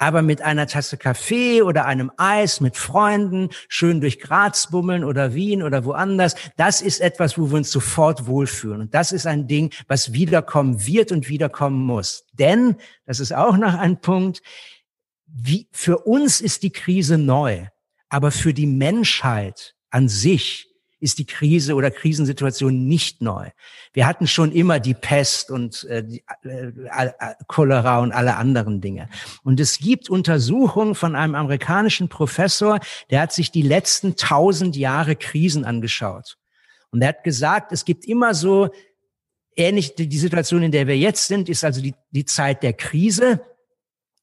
[0.00, 5.34] aber mit einer Tasse Kaffee oder einem Eis mit Freunden, schön durch Graz bummeln oder
[5.34, 8.80] Wien oder woanders, das ist etwas, wo wir uns sofort wohlfühlen.
[8.80, 12.24] Und das ist ein Ding, was wiederkommen wird und wiederkommen muss.
[12.32, 14.40] Denn, das ist auch noch ein Punkt,
[15.26, 17.66] wie, für uns ist die Krise neu,
[18.08, 20.69] aber für die Menschheit an sich
[21.00, 23.48] ist die Krise oder Krisensituation nicht neu.
[23.92, 26.72] Wir hatten schon immer die Pest und äh, die, äh,
[27.48, 29.08] Cholera und alle anderen Dinge.
[29.42, 32.78] Und es gibt Untersuchungen von einem amerikanischen Professor,
[33.10, 36.36] der hat sich die letzten tausend Jahre Krisen angeschaut.
[36.90, 38.68] Und er hat gesagt, es gibt immer so
[39.56, 43.40] ähnlich, die Situation, in der wir jetzt sind, ist also die, die Zeit der Krise.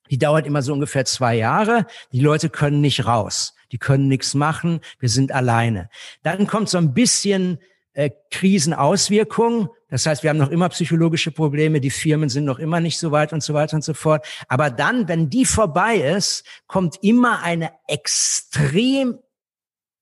[0.09, 1.85] Die dauert immer so ungefähr zwei Jahre.
[2.11, 5.89] Die Leute können nicht raus die können nichts machen, wir sind alleine.
[6.23, 7.59] Dann kommt so ein bisschen
[7.93, 9.69] äh, Krisenauswirkung.
[9.89, 13.11] Das heißt, wir haben noch immer psychologische Probleme, die Firmen sind noch immer nicht so
[13.11, 14.25] weit und so weiter und so fort.
[14.47, 19.17] Aber dann, wenn die vorbei ist, kommt immer eine extrem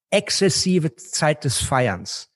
[0.09, 2.29] exzessive Zeit des Feierns.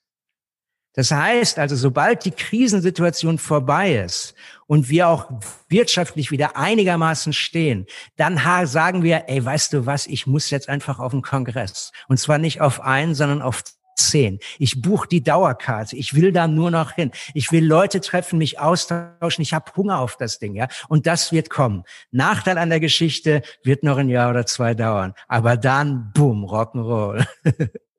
[0.94, 4.34] Das heißt also, sobald die Krisensituation vorbei ist
[4.66, 5.30] und wir auch
[5.68, 10.98] wirtschaftlich wieder einigermaßen stehen, dann sagen wir, ey, weißt du was, ich muss jetzt einfach
[10.98, 11.92] auf den Kongress.
[12.08, 13.62] Und zwar nicht auf einen, sondern auf
[13.96, 14.38] zehn.
[14.58, 15.96] Ich buche die Dauerkarte.
[15.96, 17.10] Ich will da nur noch hin.
[17.34, 19.42] Ich will Leute treffen, mich austauschen.
[19.42, 20.68] Ich habe Hunger auf das Ding, ja.
[20.88, 21.84] Und das wird kommen.
[22.10, 25.14] Nachteil an der Geschichte wird noch ein Jahr oder zwei dauern.
[25.28, 27.26] Aber dann, boom, Rock'n'Roll.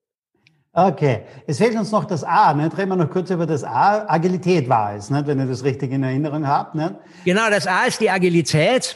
[0.73, 2.53] Okay, es fehlt uns noch das A.
[2.53, 2.69] Ne?
[2.77, 4.05] Reden wir noch kurz über das A.
[4.07, 5.27] Agilität war es, nicht?
[5.27, 6.75] wenn ihr das richtig in Erinnerung habt.
[6.75, 6.95] Nicht?
[7.25, 8.95] Genau, das A ist die Agilität.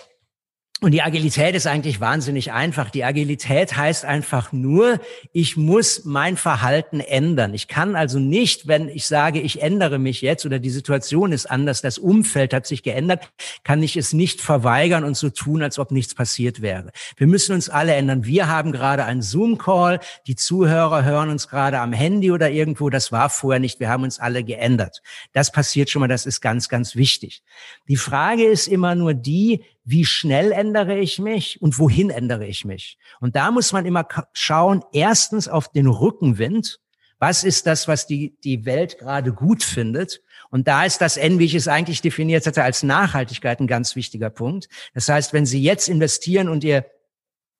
[0.81, 2.89] Und die Agilität ist eigentlich wahnsinnig einfach.
[2.89, 4.99] Die Agilität heißt einfach nur,
[5.31, 7.53] ich muss mein Verhalten ändern.
[7.53, 11.45] Ich kann also nicht, wenn ich sage, ich ändere mich jetzt oder die Situation ist
[11.45, 13.31] anders, das Umfeld hat sich geändert,
[13.63, 16.91] kann ich es nicht verweigern und so tun, als ob nichts passiert wäre.
[17.15, 18.25] Wir müssen uns alle ändern.
[18.25, 20.01] Wir haben gerade einen Zoom-Call.
[20.27, 22.89] Die Zuhörer hören uns gerade am Handy oder irgendwo.
[22.89, 23.79] Das war vorher nicht.
[23.79, 25.01] Wir haben uns alle geändert.
[25.31, 26.09] Das passiert schon mal.
[26.09, 27.43] Das ist ganz, ganz wichtig.
[27.87, 32.65] Die Frage ist immer nur die, wie schnell ändere ich mich und wohin ändere ich
[32.65, 32.97] mich?
[33.19, 36.79] Und da muss man immer schauen, erstens auf den Rückenwind.
[37.19, 40.21] Was ist das, was die, die Welt gerade gut findet?
[40.49, 43.95] Und da ist das N, wie ich es eigentlich definiert hatte, als Nachhaltigkeit ein ganz
[43.95, 44.67] wichtiger Punkt.
[44.93, 46.85] Das heißt, wenn Sie jetzt investieren und Ihr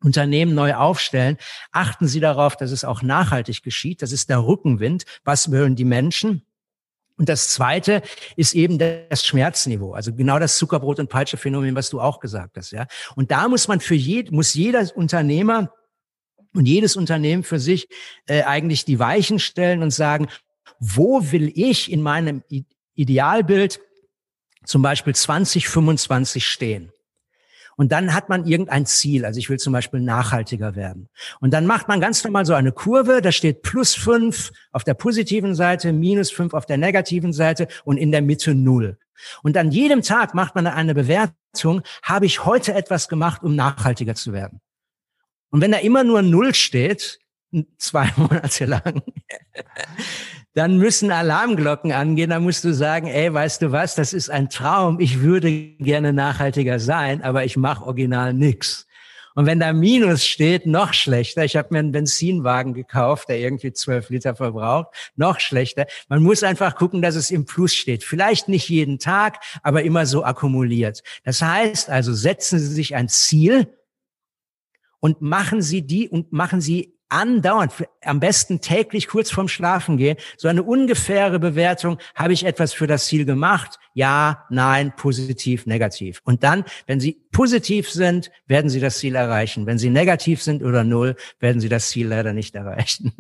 [0.04, 1.38] Unternehmen neu aufstellen,
[1.72, 4.02] achten Sie darauf, dass es auch nachhaltig geschieht.
[4.02, 5.06] Das ist der Rückenwind.
[5.24, 6.46] Was wollen die Menschen?
[7.18, 8.02] Und das zweite
[8.36, 9.94] ist eben das Schmerzniveau.
[9.94, 12.88] Also genau das Zuckerbrot- und Peitsche-Phänomen, was du auch gesagt hast, ja.
[13.16, 15.72] Und da muss man für jed, muss jeder Unternehmer
[16.54, 17.88] und jedes Unternehmen für sich
[18.28, 20.28] äh, eigentlich die Weichen stellen und sagen,
[20.80, 22.44] wo will ich in meinem
[22.96, 23.80] Idealbild
[24.66, 26.92] zum Beispiel 2025 stehen?
[27.78, 29.26] Und dann hat man irgendein Ziel.
[29.26, 31.10] Also ich will zum Beispiel nachhaltiger werden.
[31.40, 33.22] Und dann macht man ganz normal so eine Kurve.
[33.22, 37.98] Da steht plus fünf auf der positiven Seite, minus fünf auf der negativen Seite und
[37.98, 38.98] in der Mitte null.
[39.44, 41.82] Und an jedem Tag macht man eine Bewertung.
[42.04, 44.62] Habe ich heute etwas gemacht, um nachhaltiger zu werden?
[45.50, 47.20] Und wenn da immer nur null steht,
[47.78, 49.02] zwei Monate lang,
[50.56, 52.30] dann müssen Alarmglocken angehen.
[52.32, 55.00] Dann musst du sagen, ey, weißt du was, das ist ein Traum.
[55.00, 58.88] Ich würde gerne nachhaltiger sein, aber ich mache original nix.
[59.36, 61.44] Und wenn da Minus steht, noch schlechter.
[61.44, 64.88] Ich habe mir einen Benzinwagen gekauft, der irgendwie zwölf Liter verbraucht.
[65.18, 65.88] Noch schlechter.
[66.08, 68.06] Man muss einfach gucken, dass es im Plus steht.
[68.06, 71.04] Vielleicht nicht jeden Tag, aber immer so akkumuliert.
[71.26, 73.68] Das heißt also, setzen Sie sich ein Ziel
[75.02, 77.72] und machen Sie die und machen Sie andauernd,
[78.04, 82.88] am besten täglich kurz vorm Schlafen gehen, so eine ungefähre Bewertung, habe ich etwas für
[82.88, 83.80] das Ziel gemacht?
[83.94, 86.22] Ja, nein, positiv, negativ.
[86.24, 89.66] Und dann, wenn Sie positiv sind, werden Sie das Ziel erreichen.
[89.66, 93.14] Wenn Sie negativ sind oder null, werden Sie das Ziel leider nicht erreichen.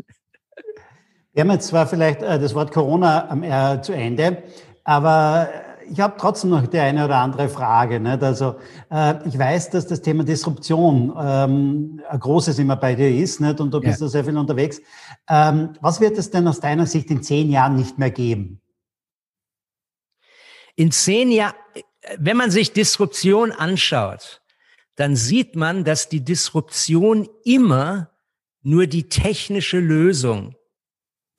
[1.34, 4.44] Wir haben jetzt zwar vielleicht äh, das Wort Corona äh, zu Ende,
[4.86, 5.50] aber
[5.92, 8.00] ich habe trotzdem noch die eine oder andere Frage.
[8.00, 8.24] Nicht?
[8.24, 8.56] Also
[8.92, 13.60] äh, ich weiß, dass das Thema Disruption ähm, ein großes immer bei dir ist nicht?
[13.60, 14.06] und du bist ja.
[14.06, 14.82] da sehr viel unterwegs.
[15.30, 18.62] Ähm, was wird es denn aus deiner Sicht in zehn Jahren nicht mehr geben?
[20.76, 21.56] In zehn Jahren,
[22.18, 24.42] wenn man sich Disruption anschaut,
[24.96, 28.12] dann sieht man, dass die Disruption immer
[28.62, 30.56] nur die technische Lösung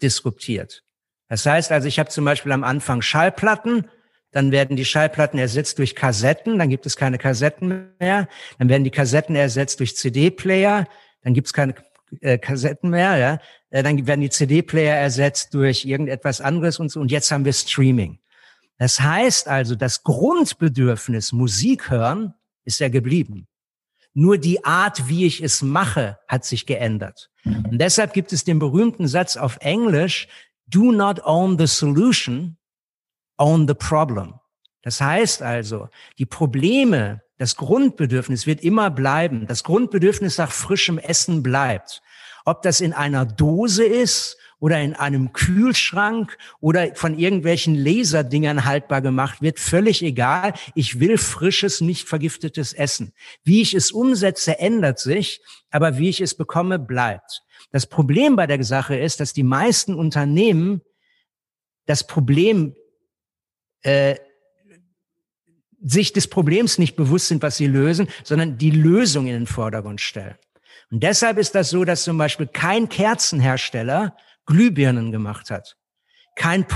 [0.03, 0.85] disruptiert.
[1.29, 3.89] Das heißt also, ich habe zum Beispiel am Anfang Schallplatten
[4.37, 8.85] dann werden die Schallplatten ersetzt durch Kassetten, dann gibt es keine Kassetten mehr, dann werden
[8.85, 10.87] die Kassetten ersetzt durch CD-Player,
[11.23, 11.75] dann gibt es keine
[12.21, 13.39] äh, Kassetten mehr, ja,
[13.71, 17.55] äh, dann werden die CD-Player ersetzt durch irgendetwas anderes und so, und jetzt haben wir
[17.55, 18.19] Streaming.
[18.77, 22.35] Das heißt also, das Grundbedürfnis Musik hören
[22.67, 23.47] ist ja geblieben.
[24.13, 27.31] Nur die Art, wie ich es mache, hat sich geändert.
[27.47, 30.29] Und deshalb gibt es den berühmten Satz auf Englisch,
[30.67, 32.59] do not own the solution,
[33.37, 34.35] own the problem.
[34.83, 39.47] Das heißt also, die Probleme, das Grundbedürfnis wird immer bleiben.
[39.47, 42.03] Das Grundbedürfnis nach frischem Essen bleibt.
[42.45, 49.03] Ob das in einer Dose ist oder in einem Kühlschrank oder von irgendwelchen Laserdingern haltbar
[49.03, 50.55] gemacht wird, völlig egal.
[50.75, 53.13] Ich will frisches, nicht vergiftetes Essen.
[53.43, 57.43] Wie ich es umsetze, ändert sich, aber wie ich es bekomme, bleibt.
[57.73, 60.81] Das Problem bei der Sache ist, dass die meisten Unternehmen
[61.87, 62.75] das Problem
[63.83, 64.17] äh,
[65.83, 70.01] sich des Problems nicht bewusst sind, was sie lösen, sondern die Lösung in den Vordergrund
[70.01, 70.37] stellen.
[70.91, 75.77] Und deshalb ist das so, dass zum Beispiel kein Kerzenhersteller Glühbirnen gemacht hat.
[76.37, 76.67] Kein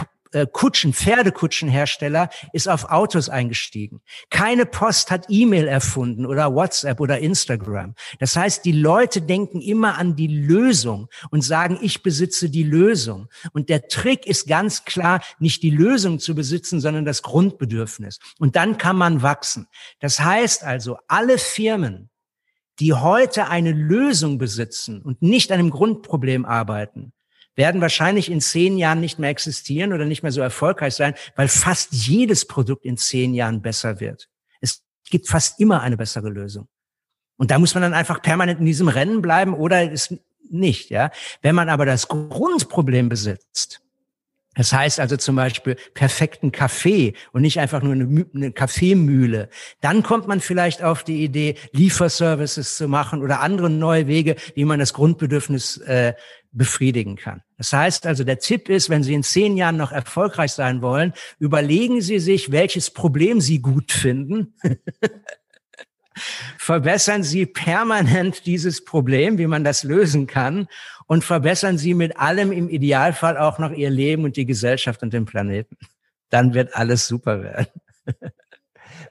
[0.52, 4.00] Kutschen, Pferdekutschenhersteller ist auf Autos eingestiegen.
[4.30, 7.94] Keine Post hat E-Mail erfunden oder WhatsApp oder Instagram.
[8.18, 13.28] Das heißt, die Leute denken immer an die Lösung und sagen, ich besitze die Lösung.
[13.52, 18.18] Und der Trick ist ganz klar, nicht die Lösung zu besitzen, sondern das Grundbedürfnis.
[18.38, 19.66] Und dann kann man wachsen.
[19.98, 22.10] Das heißt also, alle Firmen,
[22.78, 27.12] die heute eine Lösung besitzen und nicht an einem Grundproblem arbeiten,
[27.60, 31.46] werden wahrscheinlich in zehn Jahren nicht mehr existieren oder nicht mehr so erfolgreich sein, weil
[31.46, 34.30] fast jedes Produkt in zehn Jahren besser wird.
[34.62, 36.68] Es gibt fast immer eine bessere Lösung.
[37.36, 40.16] Und da muss man dann einfach permanent in diesem Rennen bleiben oder ist
[40.48, 41.10] nicht, ja.
[41.42, 43.82] Wenn man aber das Grundproblem besitzt,
[44.54, 49.48] das heißt also zum Beispiel perfekten Kaffee und nicht einfach nur eine, eine Kaffeemühle.
[49.80, 54.64] Dann kommt man vielleicht auf die Idee, Lieferservices zu machen oder andere neue Wege, wie
[54.64, 56.14] man das Grundbedürfnis äh,
[56.52, 57.42] befriedigen kann.
[57.56, 61.12] Das heißt also, der Tipp ist, wenn Sie in zehn Jahren noch erfolgreich sein wollen,
[61.38, 64.54] überlegen Sie sich, welches Problem Sie gut finden.
[66.58, 70.68] verbessern Sie permanent dieses Problem, wie man das lösen kann
[71.06, 75.12] und verbessern Sie mit allem im Idealfall auch noch Ihr Leben und die Gesellschaft und
[75.12, 75.76] den Planeten.
[76.28, 77.68] Dann wird alles super werden.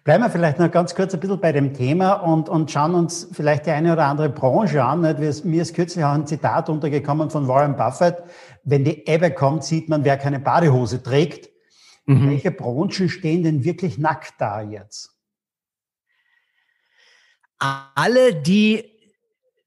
[0.04, 3.28] Bleiben wir vielleicht noch ganz kurz ein bisschen bei dem Thema und, und schauen uns
[3.32, 5.02] vielleicht die eine oder andere Branche an.
[5.02, 5.46] Nicht?
[5.46, 8.24] Mir ist kürzlich auch ein Zitat untergekommen von Warren Buffett.
[8.64, 11.50] Wenn die Ebbe kommt, sieht man, wer keine Badehose trägt.
[12.06, 12.30] Mhm.
[12.30, 15.12] Welche Branchen stehen denn wirklich nackt da jetzt?
[17.60, 18.86] Alle, die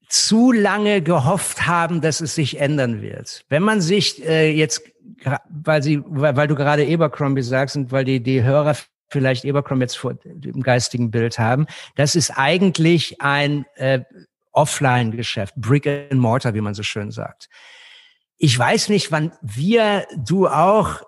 [0.09, 3.45] zu lange gehofft haben, dass es sich ändern wird.
[3.49, 4.83] Wenn man sich äh, jetzt,
[5.49, 8.75] weil sie, weil, weil du gerade Abercrombie sagst und weil die, die Hörer
[9.09, 14.01] vielleicht Abercrombie jetzt vor dem geistigen Bild haben, das ist eigentlich ein äh,
[14.51, 17.49] Offline-Geschäft, Brick and Mortar, wie man so schön sagt.
[18.37, 21.03] Ich weiß nicht, wann wir, du auch, äh,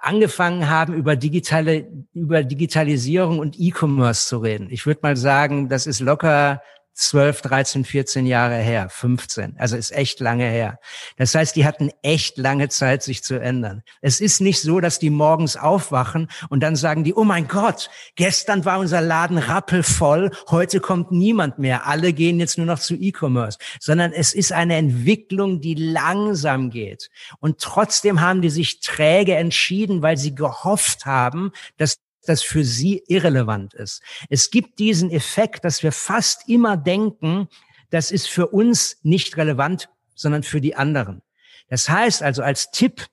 [0.00, 4.68] angefangen haben, über digitale, über Digitalisierung und E-Commerce zu reden.
[4.70, 6.62] Ich würde mal sagen, das ist locker
[7.00, 9.54] 12, 13, 14 Jahre her, 15.
[9.58, 10.78] Also ist echt lange her.
[11.16, 13.82] Das heißt, die hatten echt lange Zeit, sich zu ändern.
[14.02, 17.88] Es ist nicht so, dass die morgens aufwachen und dann sagen die, oh mein Gott,
[18.16, 22.94] gestern war unser Laden rappelvoll, heute kommt niemand mehr, alle gehen jetzt nur noch zu
[22.94, 27.08] E-Commerce, sondern es ist eine Entwicklung, die langsam geht.
[27.38, 33.02] Und trotzdem haben die sich träge entschieden, weil sie gehofft haben, dass das für sie
[33.08, 34.02] irrelevant ist.
[34.28, 37.48] Es gibt diesen Effekt, dass wir fast immer denken,
[37.90, 41.22] das ist für uns nicht relevant, sondern für die anderen.
[41.68, 43.06] Das heißt also als Tipp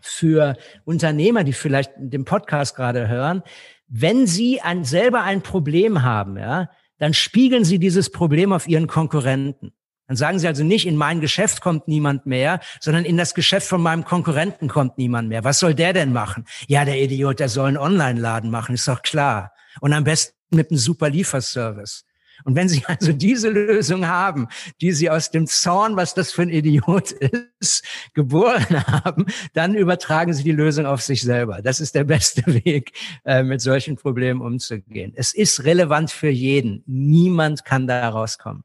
[0.00, 3.42] für Unternehmer, die vielleicht den Podcast gerade hören,
[3.88, 8.86] wenn sie ein, selber ein Problem haben, ja, dann spiegeln sie dieses Problem auf ihren
[8.86, 9.72] Konkurrenten.
[10.06, 13.66] Dann sagen Sie also nicht, in mein Geschäft kommt niemand mehr, sondern in das Geschäft
[13.66, 15.44] von meinem Konkurrenten kommt niemand mehr.
[15.44, 16.44] Was soll der denn machen?
[16.68, 19.52] Ja, der Idiot, der soll einen Online-Laden machen, ist doch klar.
[19.80, 22.04] Und am besten mit einem super Lieferservice.
[22.44, 24.48] Und wenn Sie also diese Lösung haben,
[24.80, 27.12] die Sie aus dem Zorn, was das für ein Idiot
[27.60, 31.62] ist, geboren haben, dann übertragen Sie die Lösung auf sich selber.
[31.62, 32.92] Das ist der beste Weg,
[33.24, 35.12] äh, mit solchen Problemen umzugehen.
[35.14, 36.82] Es ist relevant für jeden.
[36.86, 38.64] Niemand kann da rauskommen.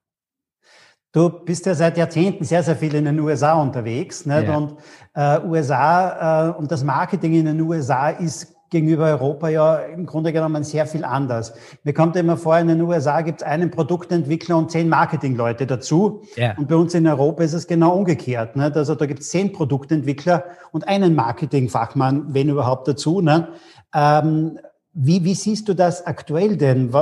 [1.12, 4.26] Du bist ja seit Jahrzehnten sehr, sehr viel in den USA unterwegs.
[4.26, 4.44] Nicht?
[4.44, 4.58] Ja.
[4.58, 4.76] Und
[5.16, 10.32] äh, USA äh, und das Marketing in den USA ist gegenüber Europa ja im Grunde
[10.32, 11.54] genommen sehr viel anders.
[11.84, 16.22] Mir kommt immer vor, in den USA gibt es einen Produktentwickler und zehn Marketingleute dazu.
[16.36, 16.56] Ja.
[16.58, 18.56] Und bei uns in Europa ist es genau umgekehrt.
[18.56, 18.78] Nicht?
[18.78, 23.24] Also da gibt es zehn Produktentwickler und einen Marketingfachmann, wenn überhaupt dazu.
[23.96, 24.60] Ähm,
[24.94, 26.94] wie, wie siehst du das aktuell denn?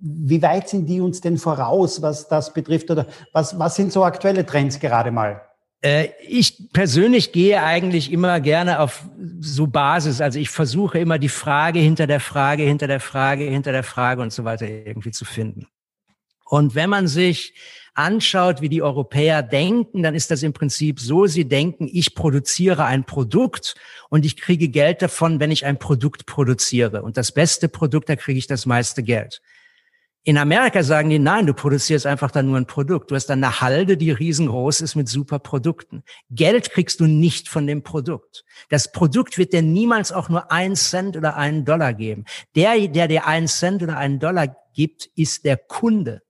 [0.00, 2.90] Wie weit sind die uns denn voraus, was das betrifft?
[2.90, 5.42] Oder was, was sind so aktuelle Trends gerade mal?
[5.80, 9.04] Äh, ich persönlich gehe eigentlich immer gerne auf
[9.40, 10.20] so Basis.
[10.20, 14.22] Also ich versuche immer die Frage hinter der Frage, hinter der Frage, hinter der Frage
[14.22, 15.66] und so weiter irgendwie zu finden.
[16.44, 17.54] Und wenn man sich
[17.94, 22.84] anschaut, wie die Europäer denken, dann ist das im Prinzip so, sie denken, ich produziere
[22.84, 23.74] ein Produkt
[24.08, 27.02] und ich kriege Geld davon, wenn ich ein Produkt produziere.
[27.02, 29.42] Und das beste Produkt, da kriege ich das meiste Geld.
[30.24, 33.10] In Amerika sagen die, nein, du produzierst einfach dann nur ein Produkt.
[33.10, 36.02] Du hast dann eine Halde, die riesengroß ist mit super Produkten.
[36.30, 38.44] Geld kriegst du nicht von dem Produkt.
[38.68, 42.24] Das Produkt wird dir niemals auch nur einen Cent oder einen Dollar geben.
[42.56, 46.22] Der, der dir einen Cent oder einen Dollar gibt, ist der Kunde.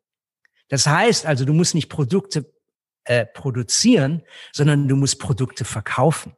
[0.69, 2.53] Das heißt also, du musst nicht Produkte
[3.05, 4.23] äh, produzieren,
[4.53, 6.35] sondern du musst Produkte verkaufen.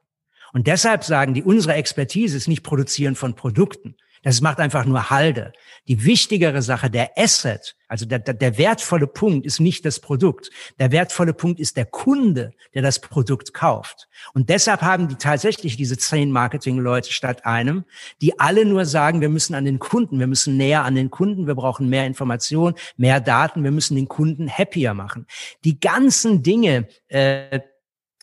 [0.52, 5.10] Und deshalb sagen die, unsere Expertise ist nicht Produzieren von Produkten, das macht einfach nur
[5.10, 5.52] Halde.
[5.88, 10.50] Die wichtigere Sache, der Asset, also der, der, der wertvolle Punkt ist nicht das Produkt.
[10.78, 14.08] Der wertvolle Punkt ist der Kunde, der das Produkt kauft.
[14.34, 17.84] Und deshalb haben die tatsächlich diese zehn Marketing-Leute statt einem,
[18.20, 21.46] die alle nur sagen, wir müssen an den Kunden, wir müssen näher an den Kunden,
[21.46, 25.26] wir brauchen mehr Information, mehr Daten, wir müssen den Kunden happier machen.
[25.64, 27.60] Die ganzen Dinge, äh,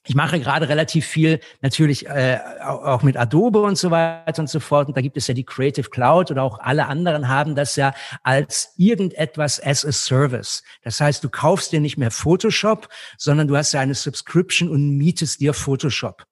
[0.08, 4.62] ich mache gerade relativ viel natürlich äh, auch mit Adobe und so weiter und so
[4.62, 4.88] fort.
[4.88, 7.94] Und da gibt es ja die Creative Cloud oder auch alle anderen haben das ja
[8.24, 10.64] als irgendetwas as a Service.
[10.84, 14.98] Das heißt, du kaufst dir nicht mehr Photoshop, sondern du hast ja eine Subscription und
[14.98, 16.26] mietest dir Photoshop.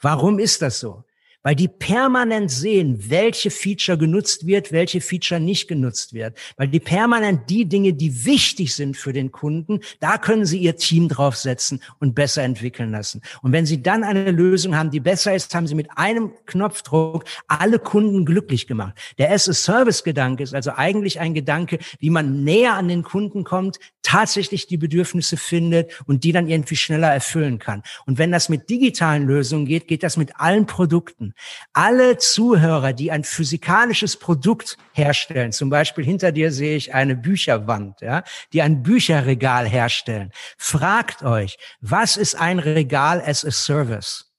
[0.00, 1.05] Warum ist das so?
[1.46, 6.80] Weil die permanent sehen, welche Feature genutzt wird, welche Feature nicht genutzt wird, weil die
[6.80, 11.80] permanent die Dinge, die wichtig sind für den Kunden, da können sie ihr Team draufsetzen
[12.00, 13.22] und besser entwickeln lassen.
[13.42, 17.24] Und wenn sie dann eine Lösung haben, die besser ist, haben sie mit einem Knopfdruck
[17.46, 18.98] alle Kunden glücklich gemacht.
[19.18, 24.68] Der as-a-Service-Gedanke ist also eigentlich ein Gedanke, wie man näher an den Kunden kommt, tatsächlich
[24.68, 27.82] die Bedürfnisse findet und die dann irgendwie schneller erfüllen kann.
[28.06, 31.34] Und wenn das mit digitalen Lösungen geht, geht das mit allen Produkten.
[31.72, 38.00] Alle Zuhörer, die ein physikalisches Produkt herstellen, zum Beispiel hinter dir sehe ich eine Bücherwand,
[38.00, 44.32] ja, die ein Bücherregal herstellen, fragt euch, was ist ein Regal as a Service?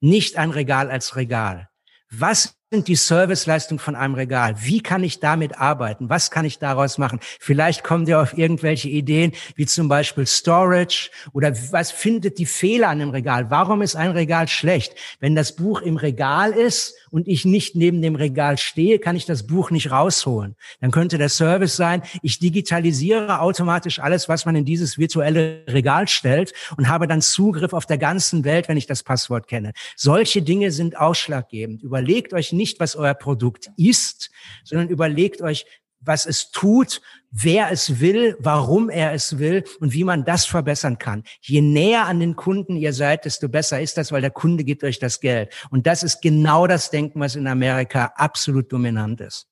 [0.00, 1.70] Nicht ein Regal als Regal.
[2.10, 4.54] Was sind die Serviceleistungen von einem Regal?
[4.58, 6.10] Wie kann ich damit arbeiten?
[6.10, 7.18] Was kann ich daraus machen?
[7.40, 12.88] Vielleicht kommt ihr auf irgendwelche Ideen, wie zum Beispiel Storage oder was findet die Fehler
[12.88, 13.50] an dem Regal?
[13.50, 14.94] Warum ist ein Regal schlecht?
[15.18, 19.24] Wenn das Buch im Regal ist und ich nicht neben dem Regal stehe, kann ich
[19.24, 20.54] das Buch nicht rausholen.
[20.82, 26.06] Dann könnte der Service sein, ich digitalisiere automatisch alles, was man in dieses virtuelle Regal
[26.06, 29.72] stellt und habe dann Zugriff auf der ganzen Welt, wenn ich das Passwort kenne.
[29.96, 31.82] Solche Dinge sind ausschlaggebend.
[31.82, 34.30] Überlegt euch nicht, was euer Produkt ist,
[34.64, 35.64] sondern überlegt euch,
[36.00, 40.98] was es tut, wer es will, warum er es will und wie man das verbessern
[40.98, 41.24] kann.
[41.40, 44.84] Je näher an den Kunden ihr seid, desto besser ist das, weil der Kunde gibt
[44.84, 45.52] euch das Geld.
[45.70, 49.48] Und das ist genau das Denken, was in Amerika absolut dominant ist.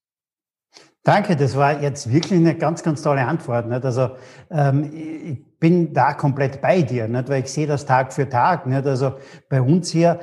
[1.02, 3.68] Danke, das war jetzt wirklich eine ganz, ganz tolle Antwort.
[3.68, 3.84] Nicht?
[3.84, 4.10] Also
[4.50, 7.28] ähm, ich bin da komplett bei dir, nicht?
[7.28, 8.66] weil ich sehe das Tag für Tag.
[8.66, 8.84] Nicht?
[8.84, 9.14] Also
[9.48, 10.18] bei uns hier,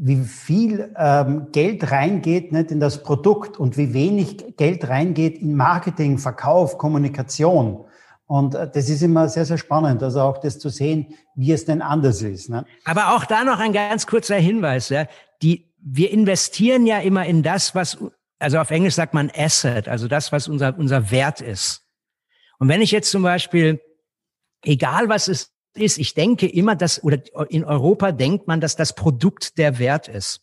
[0.00, 5.56] wie viel ähm, Geld reingeht nicht in das Produkt und wie wenig Geld reingeht in
[5.56, 7.84] Marketing, Verkauf, Kommunikation.
[8.26, 11.64] Und äh, das ist immer sehr, sehr spannend, also auch das zu sehen, wie es
[11.64, 12.48] denn anders ist.
[12.48, 12.64] Ne?
[12.84, 14.88] Aber auch da noch ein ganz kurzer Hinweis.
[14.88, 15.06] Ja.
[15.42, 17.98] Die, wir investieren ja immer in das, was
[18.38, 21.82] also auf Englisch sagt man Asset, also das, was unser, unser Wert ist.
[22.60, 23.80] Und wenn ich jetzt zum Beispiel,
[24.62, 28.94] egal was es ist, ich denke immer, dass, oder in Europa denkt man, dass das
[28.94, 30.40] Produkt der Wert ist.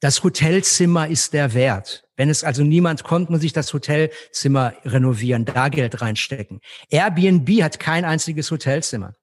[0.00, 2.06] Das Hotelzimmer ist der Wert.
[2.16, 6.60] Wenn es also niemand kommt, muss ich das Hotelzimmer renovieren, da Geld reinstecken.
[6.90, 9.14] Airbnb hat kein einziges Hotelzimmer.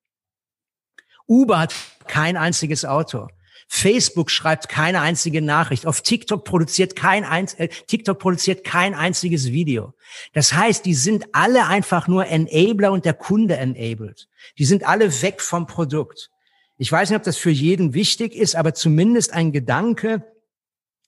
[1.27, 1.75] Uber hat
[2.07, 3.27] kein einziges Auto.
[3.68, 5.86] Facebook schreibt keine einzige Nachricht.
[5.86, 9.93] Auf TikTok produziert kein einz äh, TikTok produziert kein einziges Video.
[10.34, 14.28] Das heißt, die sind alle einfach nur Enabler und der Kunde enabled.
[14.57, 16.30] Die sind alle weg vom Produkt.
[16.78, 20.24] Ich weiß nicht, ob das für jeden wichtig ist, aber zumindest ein Gedanke,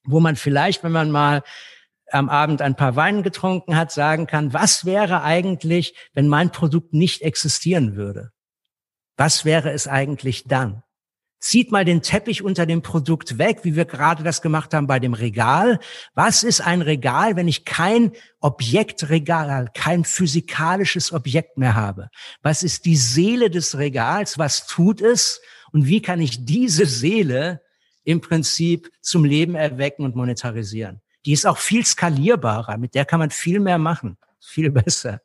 [0.06, 1.44] wo man vielleicht, wenn man mal
[2.12, 6.94] am Abend ein paar Weinen getrunken hat, sagen kann, was wäre eigentlich, wenn mein Produkt
[6.94, 8.32] nicht existieren würde?
[9.18, 10.84] Was wäre es eigentlich dann?
[11.40, 15.00] Zieht mal den Teppich unter dem Produkt weg, wie wir gerade das gemacht haben bei
[15.00, 15.80] dem Regal.
[16.14, 22.10] Was ist ein Regal, wenn ich kein Objektregal, kein physikalisches Objekt mehr habe?
[22.42, 24.40] Was ist die Seele des Regals?
[24.40, 25.42] Was tut es?
[25.72, 27.62] Und wie kann ich diese Seele
[28.04, 31.02] im Prinzip zum Leben erwecken und monetarisieren?
[31.26, 32.78] Die ist auch viel skalierbarer.
[32.78, 34.18] Mit der kann man viel mehr machen.
[34.40, 35.22] Viel besser.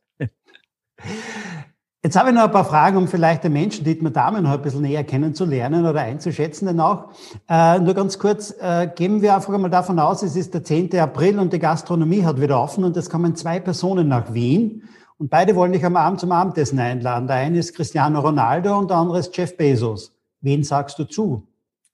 [2.03, 4.53] Jetzt habe ich noch ein paar Fragen, um vielleicht den Menschen, die wir Damen noch
[4.53, 7.11] ein bisschen näher kennenzulernen oder einzuschätzen denn auch.
[7.47, 10.99] Äh, nur ganz kurz, äh, gehen wir einfach einmal davon aus, es ist der 10.
[10.99, 14.89] April und die Gastronomie hat wieder offen und es kommen zwei Personen nach Wien
[15.19, 17.27] und beide wollen dich am Abend zum Abendessen einladen.
[17.27, 20.15] Der eine ist Cristiano Ronaldo und der andere ist Jeff Bezos.
[20.41, 21.47] Wen sagst du zu?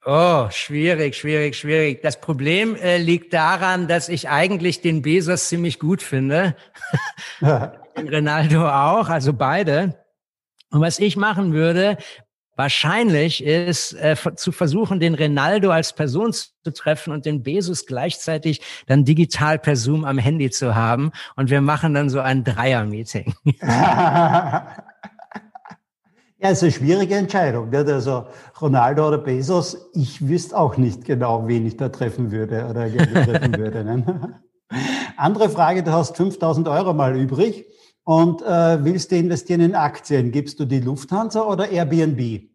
[0.04, 2.00] Oh, schwierig, schwierig, schwierig.
[2.02, 6.54] Das Problem äh, liegt daran, dass ich eigentlich den Bezos ziemlich gut finde.
[7.96, 9.94] den Ronaldo auch, also beide.
[10.70, 11.96] Und was ich machen würde,
[12.56, 18.60] wahrscheinlich ist äh, zu versuchen, den Ronaldo als Person zu treffen und den Bezos gleichzeitig
[18.86, 21.12] dann digital per Zoom am Handy zu haben.
[21.36, 23.34] Und wir machen dann so ein Dreier-Meeting.
[26.38, 27.70] Ja, ist eine schwierige Entscheidung.
[27.70, 27.88] Nicht?
[27.88, 28.26] Also
[28.60, 33.56] Ronaldo oder Bezos, ich wüsste auch nicht genau, wen ich da treffen würde oder treffen
[33.56, 33.82] würde.
[33.82, 34.40] Ne?
[35.16, 37.64] Andere Frage, du hast 5000 Euro mal übrig
[38.06, 40.30] und äh, willst du investieren in Aktien.
[40.30, 42.48] Gibst du die Lufthansa oder Airbnb?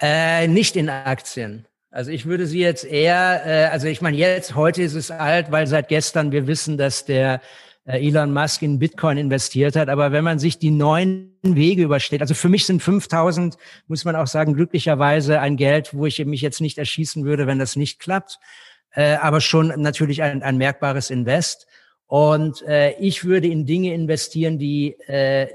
[0.00, 1.66] Äh, nicht in Aktien.
[1.90, 5.50] Also ich würde sie jetzt eher, äh, also ich meine jetzt, heute ist es alt,
[5.50, 7.40] weil seit gestern wir wissen, dass der
[7.86, 9.88] äh, Elon Musk in Bitcoin investiert hat.
[9.88, 13.56] Aber wenn man sich die neuen Wege übersteht, also für mich sind 5000,
[13.88, 17.58] muss man auch sagen, glücklicherweise ein Geld, wo ich mich jetzt nicht erschießen würde, wenn
[17.58, 18.38] das nicht klappt.
[18.92, 21.66] Äh, aber schon natürlich ein, ein merkbares Invest.
[22.12, 25.48] Und äh, ich würde in Dinge investieren, die äh,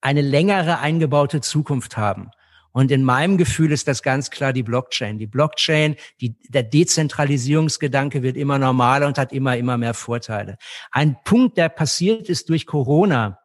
[0.00, 2.32] eine längere eingebaute Zukunft haben.
[2.72, 5.18] Und in meinem Gefühl ist das ganz klar die Blockchain.
[5.18, 10.58] Die Blockchain, die, der Dezentralisierungsgedanke wird immer normaler und hat immer, immer mehr Vorteile.
[10.90, 13.38] Ein Punkt, der passiert ist durch Corona,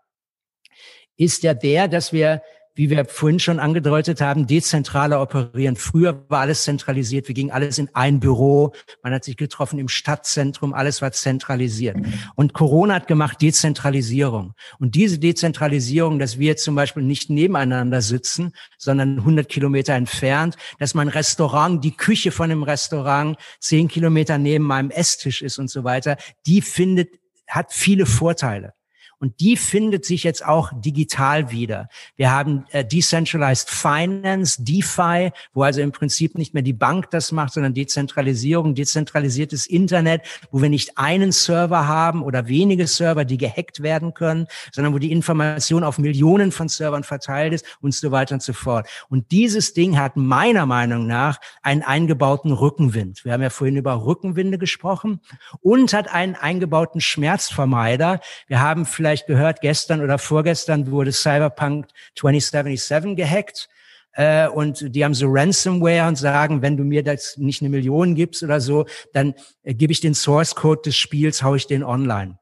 [1.17, 2.41] ist ja der, dass wir
[2.75, 5.77] wie wir vorhin schon angedeutet haben, dezentraler operieren.
[5.77, 7.27] Früher war alles zentralisiert.
[7.27, 8.73] Wir gingen alles in ein Büro.
[9.01, 10.73] Man hat sich getroffen im Stadtzentrum.
[10.73, 11.97] Alles war zentralisiert.
[12.35, 14.53] Und Corona hat gemacht Dezentralisierung.
[14.77, 20.93] Und diese Dezentralisierung, dass wir zum Beispiel nicht nebeneinander sitzen, sondern 100 Kilometer entfernt, dass
[20.93, 25.85] mein Restaurant, die Küche von dem Restaurant zehn Kilometer neben meinem Esstisch ist und so
[25.85, 27.09] weiter, die findet,
[27.47, 28.73] hat viele Vorteile.
[29.19, 31.89] Und die findet sich jetzt auch digital wieder.
[32.15, 37.31] Wir haben äh, Decentralized Finance, DeFi, wo also im Prinzip nicht mehr die Bank das
[37.31, 43.37] macht, sondern Dezentralisierung, dezentralisiertes Internet, wo wir nicht einen Server haben oder wenige Server, die
[43.37, 48.11] gehackt werden können, sondern wo die Information auf Millionen von Servern verteilt ist und so
[48.11, 48.87] weiter und so fort.
[49.09, 53.23] Und dieses Ding hat meiner Meinung nach einen eingebauten Rückenwind.
[53.23, 55.21] Wir haben ja vorhin über Rückenwinde gesprochen
[55.61, 58.19] und hat einen eingebauten Schmerzvermeider.
[58.47, 63.69] Wir haben vielleicht gehört, gestern oder vorgestern wurde Cyberpunk 2077 gehackt.
[64.13, 68.15] Äh, und die haben so Ransomware und sagen, wenn du mir das nicht eine Million
[68.15, 69.33] gibst oder so, dann
[69.63, 72.39] äh, gebe ich den Source Code des Spiels, hau ich den online.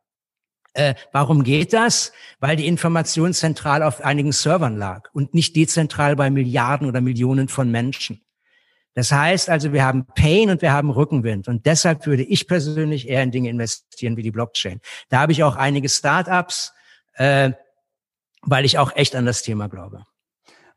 [0.74, 2.11] Äh, warum geht das?
[2.39, 7.47] Weil die Information zentral auf einigen Servern lag und nicht dezentral bei Milliarden oder Millionen
[7.47, 8.23] von Menschen.
[8.96, 11.48] Das heißt also, wir haben Pain und wir haben Rückenwind.
[11.48, 14.82] Und deshalb würde ich persönlich eher in Dinge investieren wie die Blockchain.
[15.10, 16.74] Da habe ich auch einige Startups,
[17.16, 17.52] äh,
[18.41, 20.04] weil ich auch echt an das Thema glaube.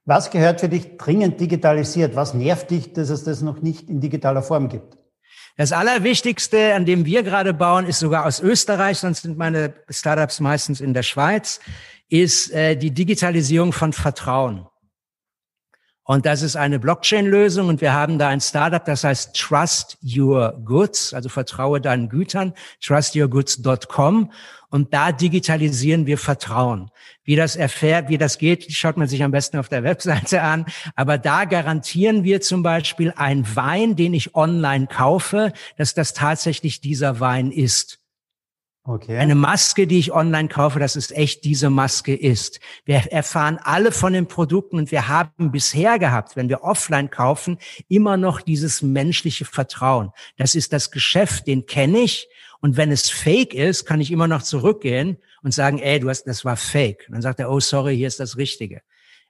[0.06, 2.14] Was gehört für dich dringend digitalisiert?
[2.14, 4.96] Was nervt dich, dass es das noch nicht in digitaler Form gibt?
[5.56, 10.38] Das Allerwichtigste, an dem wir gerade bauen, ist sogar aus Österreich, sonst sind meine Startups
[10.38, 11.60] meistens in der Schweiz,
[12.08, 14.66] ist äh, die Digitalisierung von Vertrauen.
[16.06, 20.52] Und das ist eine Blockchain-Lösung und wir haben da ein Startup, das heißt Trust Your
[20.64, 24.30] Goods, also vertraue deinen Gütern, trustyourgoods.com.
[24.70, 26.90] Und da digitalisieren wir Vertrauen.
[27.24, 30.66] Wie das erfährt, wie das geht, schaut man sich am besten auf der Webseite an.
[30.94, 36.80] Aber da garantieren wir zum Beispiel ein Wein, den ich online kaufe, dass das tatsächlich
[36.80, 37.98] dieser Wein ist.
[38.88, 39.18] Okay.
[39.18, 42.60] Eine Maske, die ich online kaufe, dass es echt diese Maske ist.
[42.84, 47.58] Wir erfahren alle von den Produkten und wir haben bisher gehabt, wenn wir offline kaufen,
[47.88, 50.12] immer noch dieses menschliche Vertrauen.
[50.36, 52.28] Das ist das Geschäft, den kenne ich.
[52.60, 56.24] Und wenn es fake ist, kann ich immer noch zurückgehen und sagen, ey, du hast,
[56.24, 57.06] das war fake.
[57.08, 58.82] Und dann sagt er, oh, sorry, hier ist das Richtige.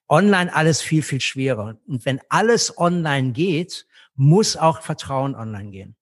[0.07, 1.78] Online alles viel, viel schwerer.
[1.86, 3.86] Und wenn alles online geht,
[4.16, 5.96] muss auch Vertrauen online gehen.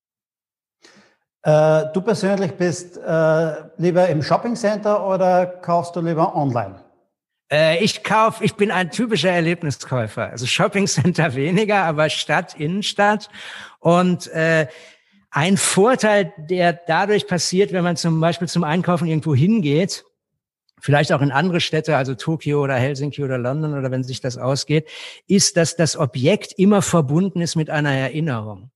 [1.44, 6.76] Äh, du persönlich bist äh, lieber im Shoppingcenter oder kaufst du lieber online?
[7.52, 10.30] Äh, ich kauf, ich bin ein typischer Erlebniskäufer.
[10.30, 13.28] Also Shoppingcenter weniger, aber Stadt, Innenstadt.
[13.78, 14.68] Und äh,
[15.30, 20.04] ein Vorteil, der dadurch passiert, wenn man zum Beispiel zum Einkaufen irgendwo hingeht,
[20.80, 24.38] vielleicht auch in andere Städte, also Tokio oder Helsinki oder London oder wenn sich das
[24.38, 24.88] ausgeht,
[25.26, 28.70] ist, dass das Objekt immer verbunden ist mit einer Erinnerung.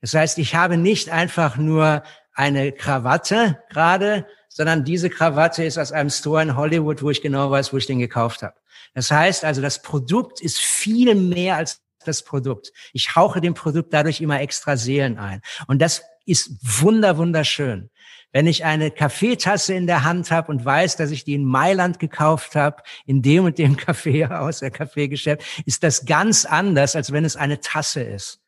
[0.00, 5.92] Das heißt, ich habe nicht einfach nur eine Krawatte gerade, sondern diese Krawatte ist aus
[5.92, 8.54] einem Store in Hollywood, wo ich genau weiß, wo ich den gekauft habe.
[8.94, 12.72] Das heißt also, das Produkt ist viel mehr als das Produkt.
[12.92, 15.42] Ich hauche dem Produkt dadurch immer extra Seelen ein.
[15.66, 17.90] Und das ist wunder, wunderschön.
[18.32, 21.98] Wenn ich eine Kaffeetasse in der Hand habe und weiß, dass ich die in Mailand
[21.98, 27.24] gekauft habe, in dem und dem Kaffeehaus, der Kaffeegeschäft, ist das ganz anders, als wenn
[27.24, 28.40] es eine Tasse ist.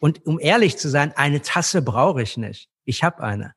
[0.00, 2.68] Und um ehrlich zu sein, eine Tasse brauche ich nicht.
[2.84, 3.54] Ich habe eine.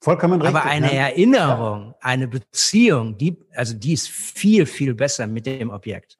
[0.00, 0.60] Vollkommen richtig.
[0.60, 1.08] Aber eine ja.
[1.08, 6.18] Erinnerung, eine Beziehung, die, also die ist viel, viel besser mit dem Objekt.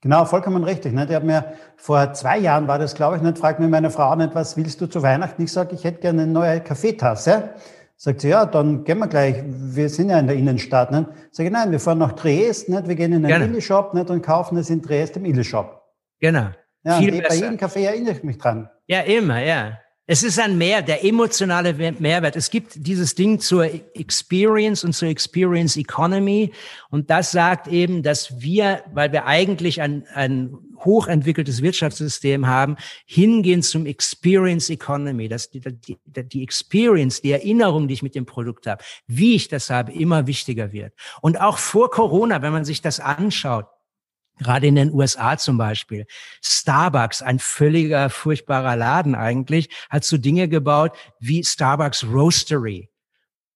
[0.00, 0.92] Genau, vollkommen richtig.
[0.92, 1.06] Ne?
[1.06, 4.14] Die hat mir vor zwei Jahren war das, glaube ich, nicht, fragt mir meine Frau
[4.16, 5.42] nicht, was willst du zu Weihnachten?
[5.42, 7.54] Ich sage, ich hätte gerne eine neue Kaffeetasse.
[7.96, 9.42] Sagt sie, ja, dann gehen wir gleich.
[9.46, 10.90] Wir sind ja in der Innenstadt.
[10.90, 11.08] Ne?
[11.30, 12.86] Sag ich, nein, wir fahren nach Dresden, nicht?
[12.86, 13.30] wir gehen in den.
[13.30, 15.82] Illy-Shop und kaufen es in Dresden im Illy-Shop.
[16.20, 16.48] Genau.
[16.84, 18.68] Ja, Viel bei jedem Kaffee erinnere ich mich dran.
[18.86, 19.78] Ja, immer, ja.
[20.06, 22.36] Es ist ein Mehr, der emotionale Mehrwert.
[22.36, 23.64] Es gibt dieses Ding zur
[23.94, 26.52] Experience und zur Experience Economy.
[26.90, 32.76] Und das sagt eben, dass wir, weil wir eigentlich ein, ein hochentwickeltes Wirtschaftssystem haben,
[33.06, 35.28] hingehen zum Experience Economy.
[35.28, 39.48] Dass die, die, die Experience, die Erinnerung, die ich mit dem Produkt habe, wie ich
[39.48, 40.92] das habe, immer wichtiger wird.
[41.22, 43.68] Und auch vor Corona, wenn man sich das anschaut,
[44.38, 46.06] Gerade in den USA zum Beispiel.
[46.42, 52.90] Starbucks, ein völliger furchtbarer Laden eigentlich, hat so Dinge gebaut wie Starbucks Roastery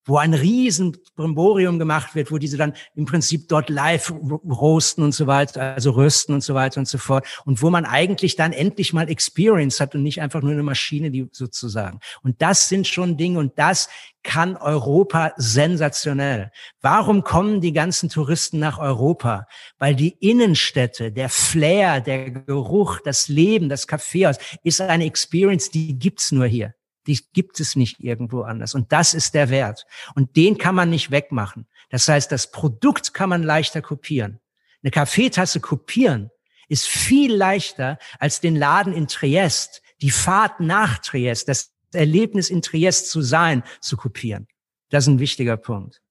[0.08, 5.12] wo ein riesen Brimborium gemacht wird, wo diese dann im Prinzip dort live roasten und
[5.12, 7.26] so weiter, also rösten und so weiter und so fort.
[7.44, 11.10] Und wo man eigentlich dann endlich mal Experience hat und nicht einfach nur eine Maschine,
[11.10, 12.00] die sozusagen.
[12.22, 13.88] Und das sind schon Dinge und das
[14.22, 16.50] kann Europa sensationell.
[16.80, 19.46] Warum kommen die ganzen Touristen nach Europa?
[19.78, 25.98] Weil die Innenstädte, der Flair, der Geruch, das Leben, das Kaffeehaus ist eine Experience, die
[25.98, 26.74] gibt's nur hier
[27.08, 28.74] die gibt es nicht irgendwo anders.
[28.74, 29.86] Und das ist der Wert.
[30.14, 31.66] Und den kann man nicht wegmachen.
[31.90, 34.40] Das heißt, das Produkt kann man leichter kopieren.
[34.82, 36.30] Eine Kaffeetasse kopieren
[36.68, 42.62] ist viel leichter als den Laden in Triest, die Fahrt nach Triest, das Erlebnis in
[42.62, 44.46] Triest zu sein, zu kopieren.
[44.90, 46.02] Das ist ein wichtiger Punkt.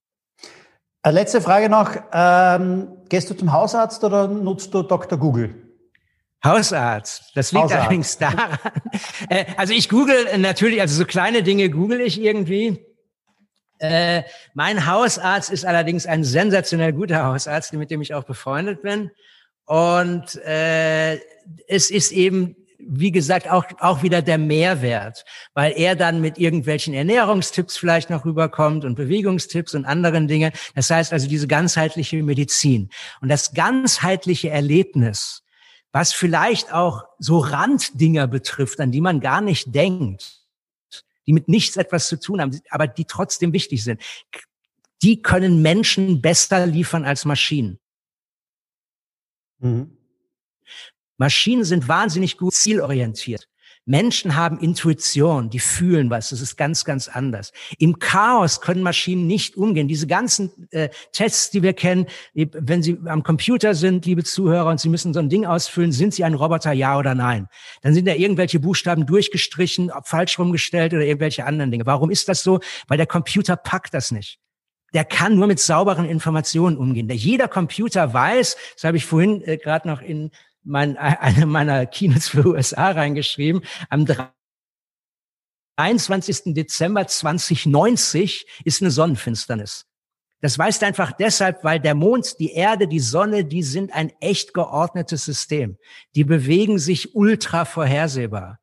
[1.03, 1.95] Äh, letzte Frage noch.
[2.11, 5.17] Ähm, gehst du zum Hausarzt oder nutzt du Dr.
[5.17, 5.66] Google?
[6.43, 7.31] Hausarzt.
[7.35, 7.81] Das liegt Hausarzt.
[7.81, 8.57] allerdings daran.
[9.29, 12.85] Äh, also ich google natürlich, also so kleine Dinge google ich irgendwie.
[13.79, 14.23] Äh,
[14.53, 19.11] mein Hausarzt ist allerdings ein sensationell guter Hausarzt, mit dem ich auch befreundet bin.
[19.65, 21.19] Und äh,
[21.67, 26.93] es ist eben, wie gesagt, auch, auch wieder der Mehrwert, weil er dann mit irgendwelchen
[26.93, 30.51] Ernährungstipps vielleicht noch rüberkommt und Bewegungstipps und anderen Dingen.
[30.75, 32.89] Das heißt also diese ganzheitliche Medizin.
[33.21, 35.43] Und das ganzheitliche Erlebnis,
[35.91, 40.45] was vielleicht auch so Randdinger betrifft, an die man gar nicht denkt,
[41.25, 44.01] die mit nichts etwas zu tun haben, aber die trotzdem wichtig sind.
[45.01, 47.79] Die können Menschen besser liefern als Maschinen.
[49.59, 49.97] Mhm.
[51.17, 53.47] Maschinen sind wahnsinnig gut zielorientiert.
[53.87, 56.29] Menschen haben Intuition, die fühlen was.
[56.29, 57.53] Das ist ganz, ganz anders.
[57.79, 59.87] Im Chaos können Maschinen nicht umgehen.
[59.87, 64.81] Diese ganzen äh, Tests, die wir kennen, wenn Sie am Computer sind, liebe Zuhörer, und
[64.81, 67.47] Sie müssen so ein Ding ausfüllen, sind Sie ein Roboter, ja oder nein?
[67.81, 71.85] Dann sind da irgendwelche Buchstaben durchgestrichen, falsch rumgestellt oder irgendwelche anderen Dinge.
[71.85, 72.59] Warum ist das so?
[72.89, 74.39] Weil der Computer packt das nicht
[74.93, 77.09] der kann nur mit sauberen Informationen umgehen.
[77.09, 80.31] Der jeder Computer weiß, das habe ich vorhin äh, gerade noch in
[80.67, 84.05] mein, eine meiner Keynotes für USA reingeschrieben, am
[85.77, 86.53] 23.
[86.53, 89.85] Dezember 2090 ist eine Sonnenfinsternis.
[90.39, 94.53] Das weißt einfach deshalb, weil der Mond, die Erde, die Sonne, die sind ein echt
[94.53, 95.77] geordnetes System.
[96.13, 98.59] Die bewegen sich ultra vorhersehbar.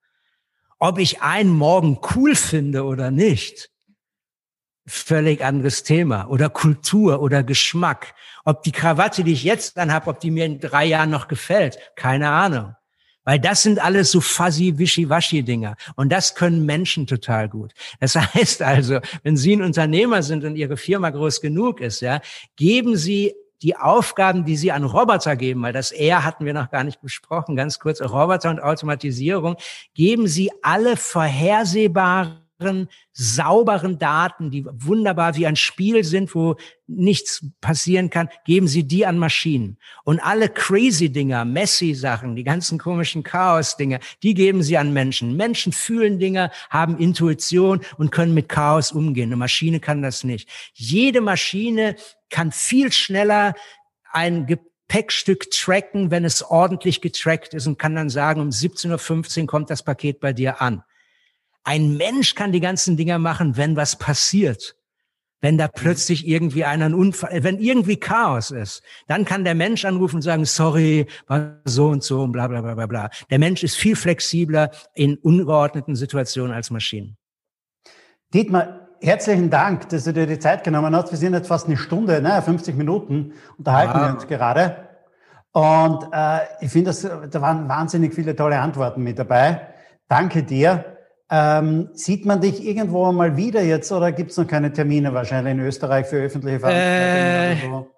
[0.79, 3.71] Ob ich einen Morgen cool finde oder nicht,
[4.87, 6.27] völlig anderes Thema.
[6.29, 8.15] Oder Kultur oder Geschmack.
[8.45, 11.29] Ob die Krawatte, die ich jetzt dann habe, ob die mir in drei Jahren noch
[11.29, 12.75] gefällt, keine Ahnung.
[13.25, 15.77] Weil das sind alles so fuzzy, wischiwaschi Dinger.
[15.97, 17.73] Und das können Menschen total gut.
[18.01, 22.21] Das heißt also, wenn Sie ein Unternehmer sind und Ihre Firma groß genug ist, ja,
[22.57, 26.71] geben Sie die Aufgaben, die Sie an Roboter geben, weil das R hatten wir noch
[26.71, 29.57] gar nicht besprochen, ganz kurz, Roboter und Automatisierung,
[29.95, 32.44] geben Sie alle vorhersehbaren
[33.13, 39.07] sauberen Daten, die wunderbar wie ein Spiel sind, wo nichts passieren kann, geben Sie die
[39.07, 39.79] an Maschinen.
[40.05, 45.37] Und alle crazy Dinger, messy Sachen, die ganzen komischen Chaos-Dinger, die geben Sie an Menschen.
[45.37, 49.29] Menschen fühlen Dinge, haben Intuition und können mit Chaos umgehen.
[49.29, 50.49] Eine Maschine kann das nicht.
[50.75, 51.97] Jede Maschine
[52.31, 53.55] kann viel schneller
[54.13, 59.47] ein Gepäckstück tracken, wenn es ordentlich getrackt ist und kann dann sagen, um 17.15 Uhr
[59.47, 60.85] kommt das Paket bei dir an.
[61.65, 64.77] Ein Mensch kann die ganzen Dinger machen, wenn was passiert.
[65.41, 69.85] Wenn da plötzlich irgendwie einer einen Unfall, wenn irgendwie Chaos ist, dann kann der Mensch
[69.85, 73.11] anrufen und sagen, sorry, war so und so und bla, bla, bla, bla, bla.
[73.29, 77.19] Der Mensch ist viel flexibler in ungeordneten Situationen als Maschinen.
[78.33, 81.11] Dietmar, herzlichen Dank, dass du dir die Zeit genommen hast.
[81.11, 84.01] Wir sind jetzt fast eine Stunde, ne, 50 Minuten unterhalten wow.
[84.01, 84.89] wir uns gerade.
[85.53, 86.93] Und äh, ich finde,
[87.31, 89.69] da waren wahnsinnig viele tolle Antworten mit dabei.
[90.09, 90.94] Danke dir.
[91.31, 95.53] Ähm, sieht man dich irgendwo mal wieder jetzt oder gibt es noch keine Termine wahrscheinlich
[95.53, 97.85] in Österreich für öffentliche Veranstaltungen?
[97.85, 97.94] Äh,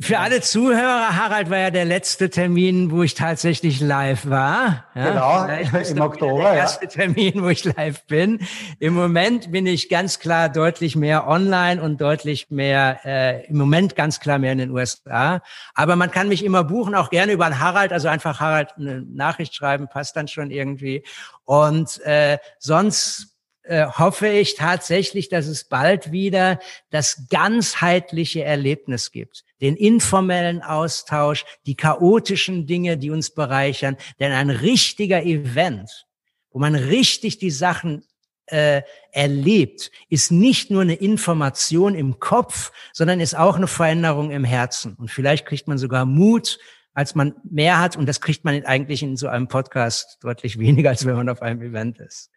[0.00, 4.86] für alle Zuhörer, Harald war ja der letzte Termin, wo ich tatsächlich live war.
[4.96, 6.42] Ja, genau, im Oktober.
[6.42, 6.90] Der erste ja.
[6.90, 8.40] Termin, wo ich live bin.
[8.80, 13.94] Im Moment bin ich ganz klar deutlich mehr online und deutlich mehr, äh, im Moment
[13.94, 15.42] ganz klar mehr in den USA.
[15.74, 19.00] Aber man kann mich immer buchen, auch gerne über einen Harald, also einfach Harald eine
[19.02, 21.04] Nachricht schreiben, passt dann schon irgendwie.
[21.44, 23.33] Und äh, sonst
[23.64, 26.60] äh, hoffe ich tatsächlich, dass es bald wieder
[26.90, 29.44] das ganzheitliche Erlebnis gibt.
[29.60, 33.96] Den informellen Austausch, die chaotischen Dinge, die uns bereichern.
[34.20, 36.06] Denn ein richtiger Event,
[36.50, 38.04] wo man richtig die Sachen
[38.46, 44.44] äh, erlebt, ist nicht nur eine Information im Kopf, sondern ist auch eine Veränderung im
[44.44, 44.94] Herzen.
[44.94, 46.58] Und vielleicht kriegt man sogar Mut,
[46.92, 47.96] als man mehr hat.
[47.96, 51.40] Und das kriegt man eigentlich in so einem Podcast deutlich weniger, als wenn man auf
[51.40, 52.30] einem Event ist.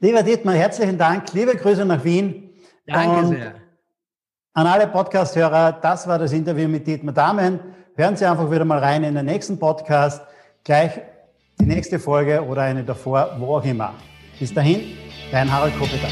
[0.00, 1.32] Lieber Dietmar, herzlichen Dank.
[1.32, 2.50] Liebe Grüße nach Wien.
[2.86, 3.54] Danke Und sehr.
[4.52, 7.60] An alle Podcast-Hörer, das war das Interview mit Dietmar Dahmen.
[7.94, 10.22] Hören Sie einfach wieder mal rein in den nächsten Podcast.
[10.64, 11.00] Gleich
[11.60, 13.94] die nächste Folge oder eine davor, wo auch immer.
[14.38, 14.96] Bis dahin,
[15.30, 16.08] dein Harald Kopeter.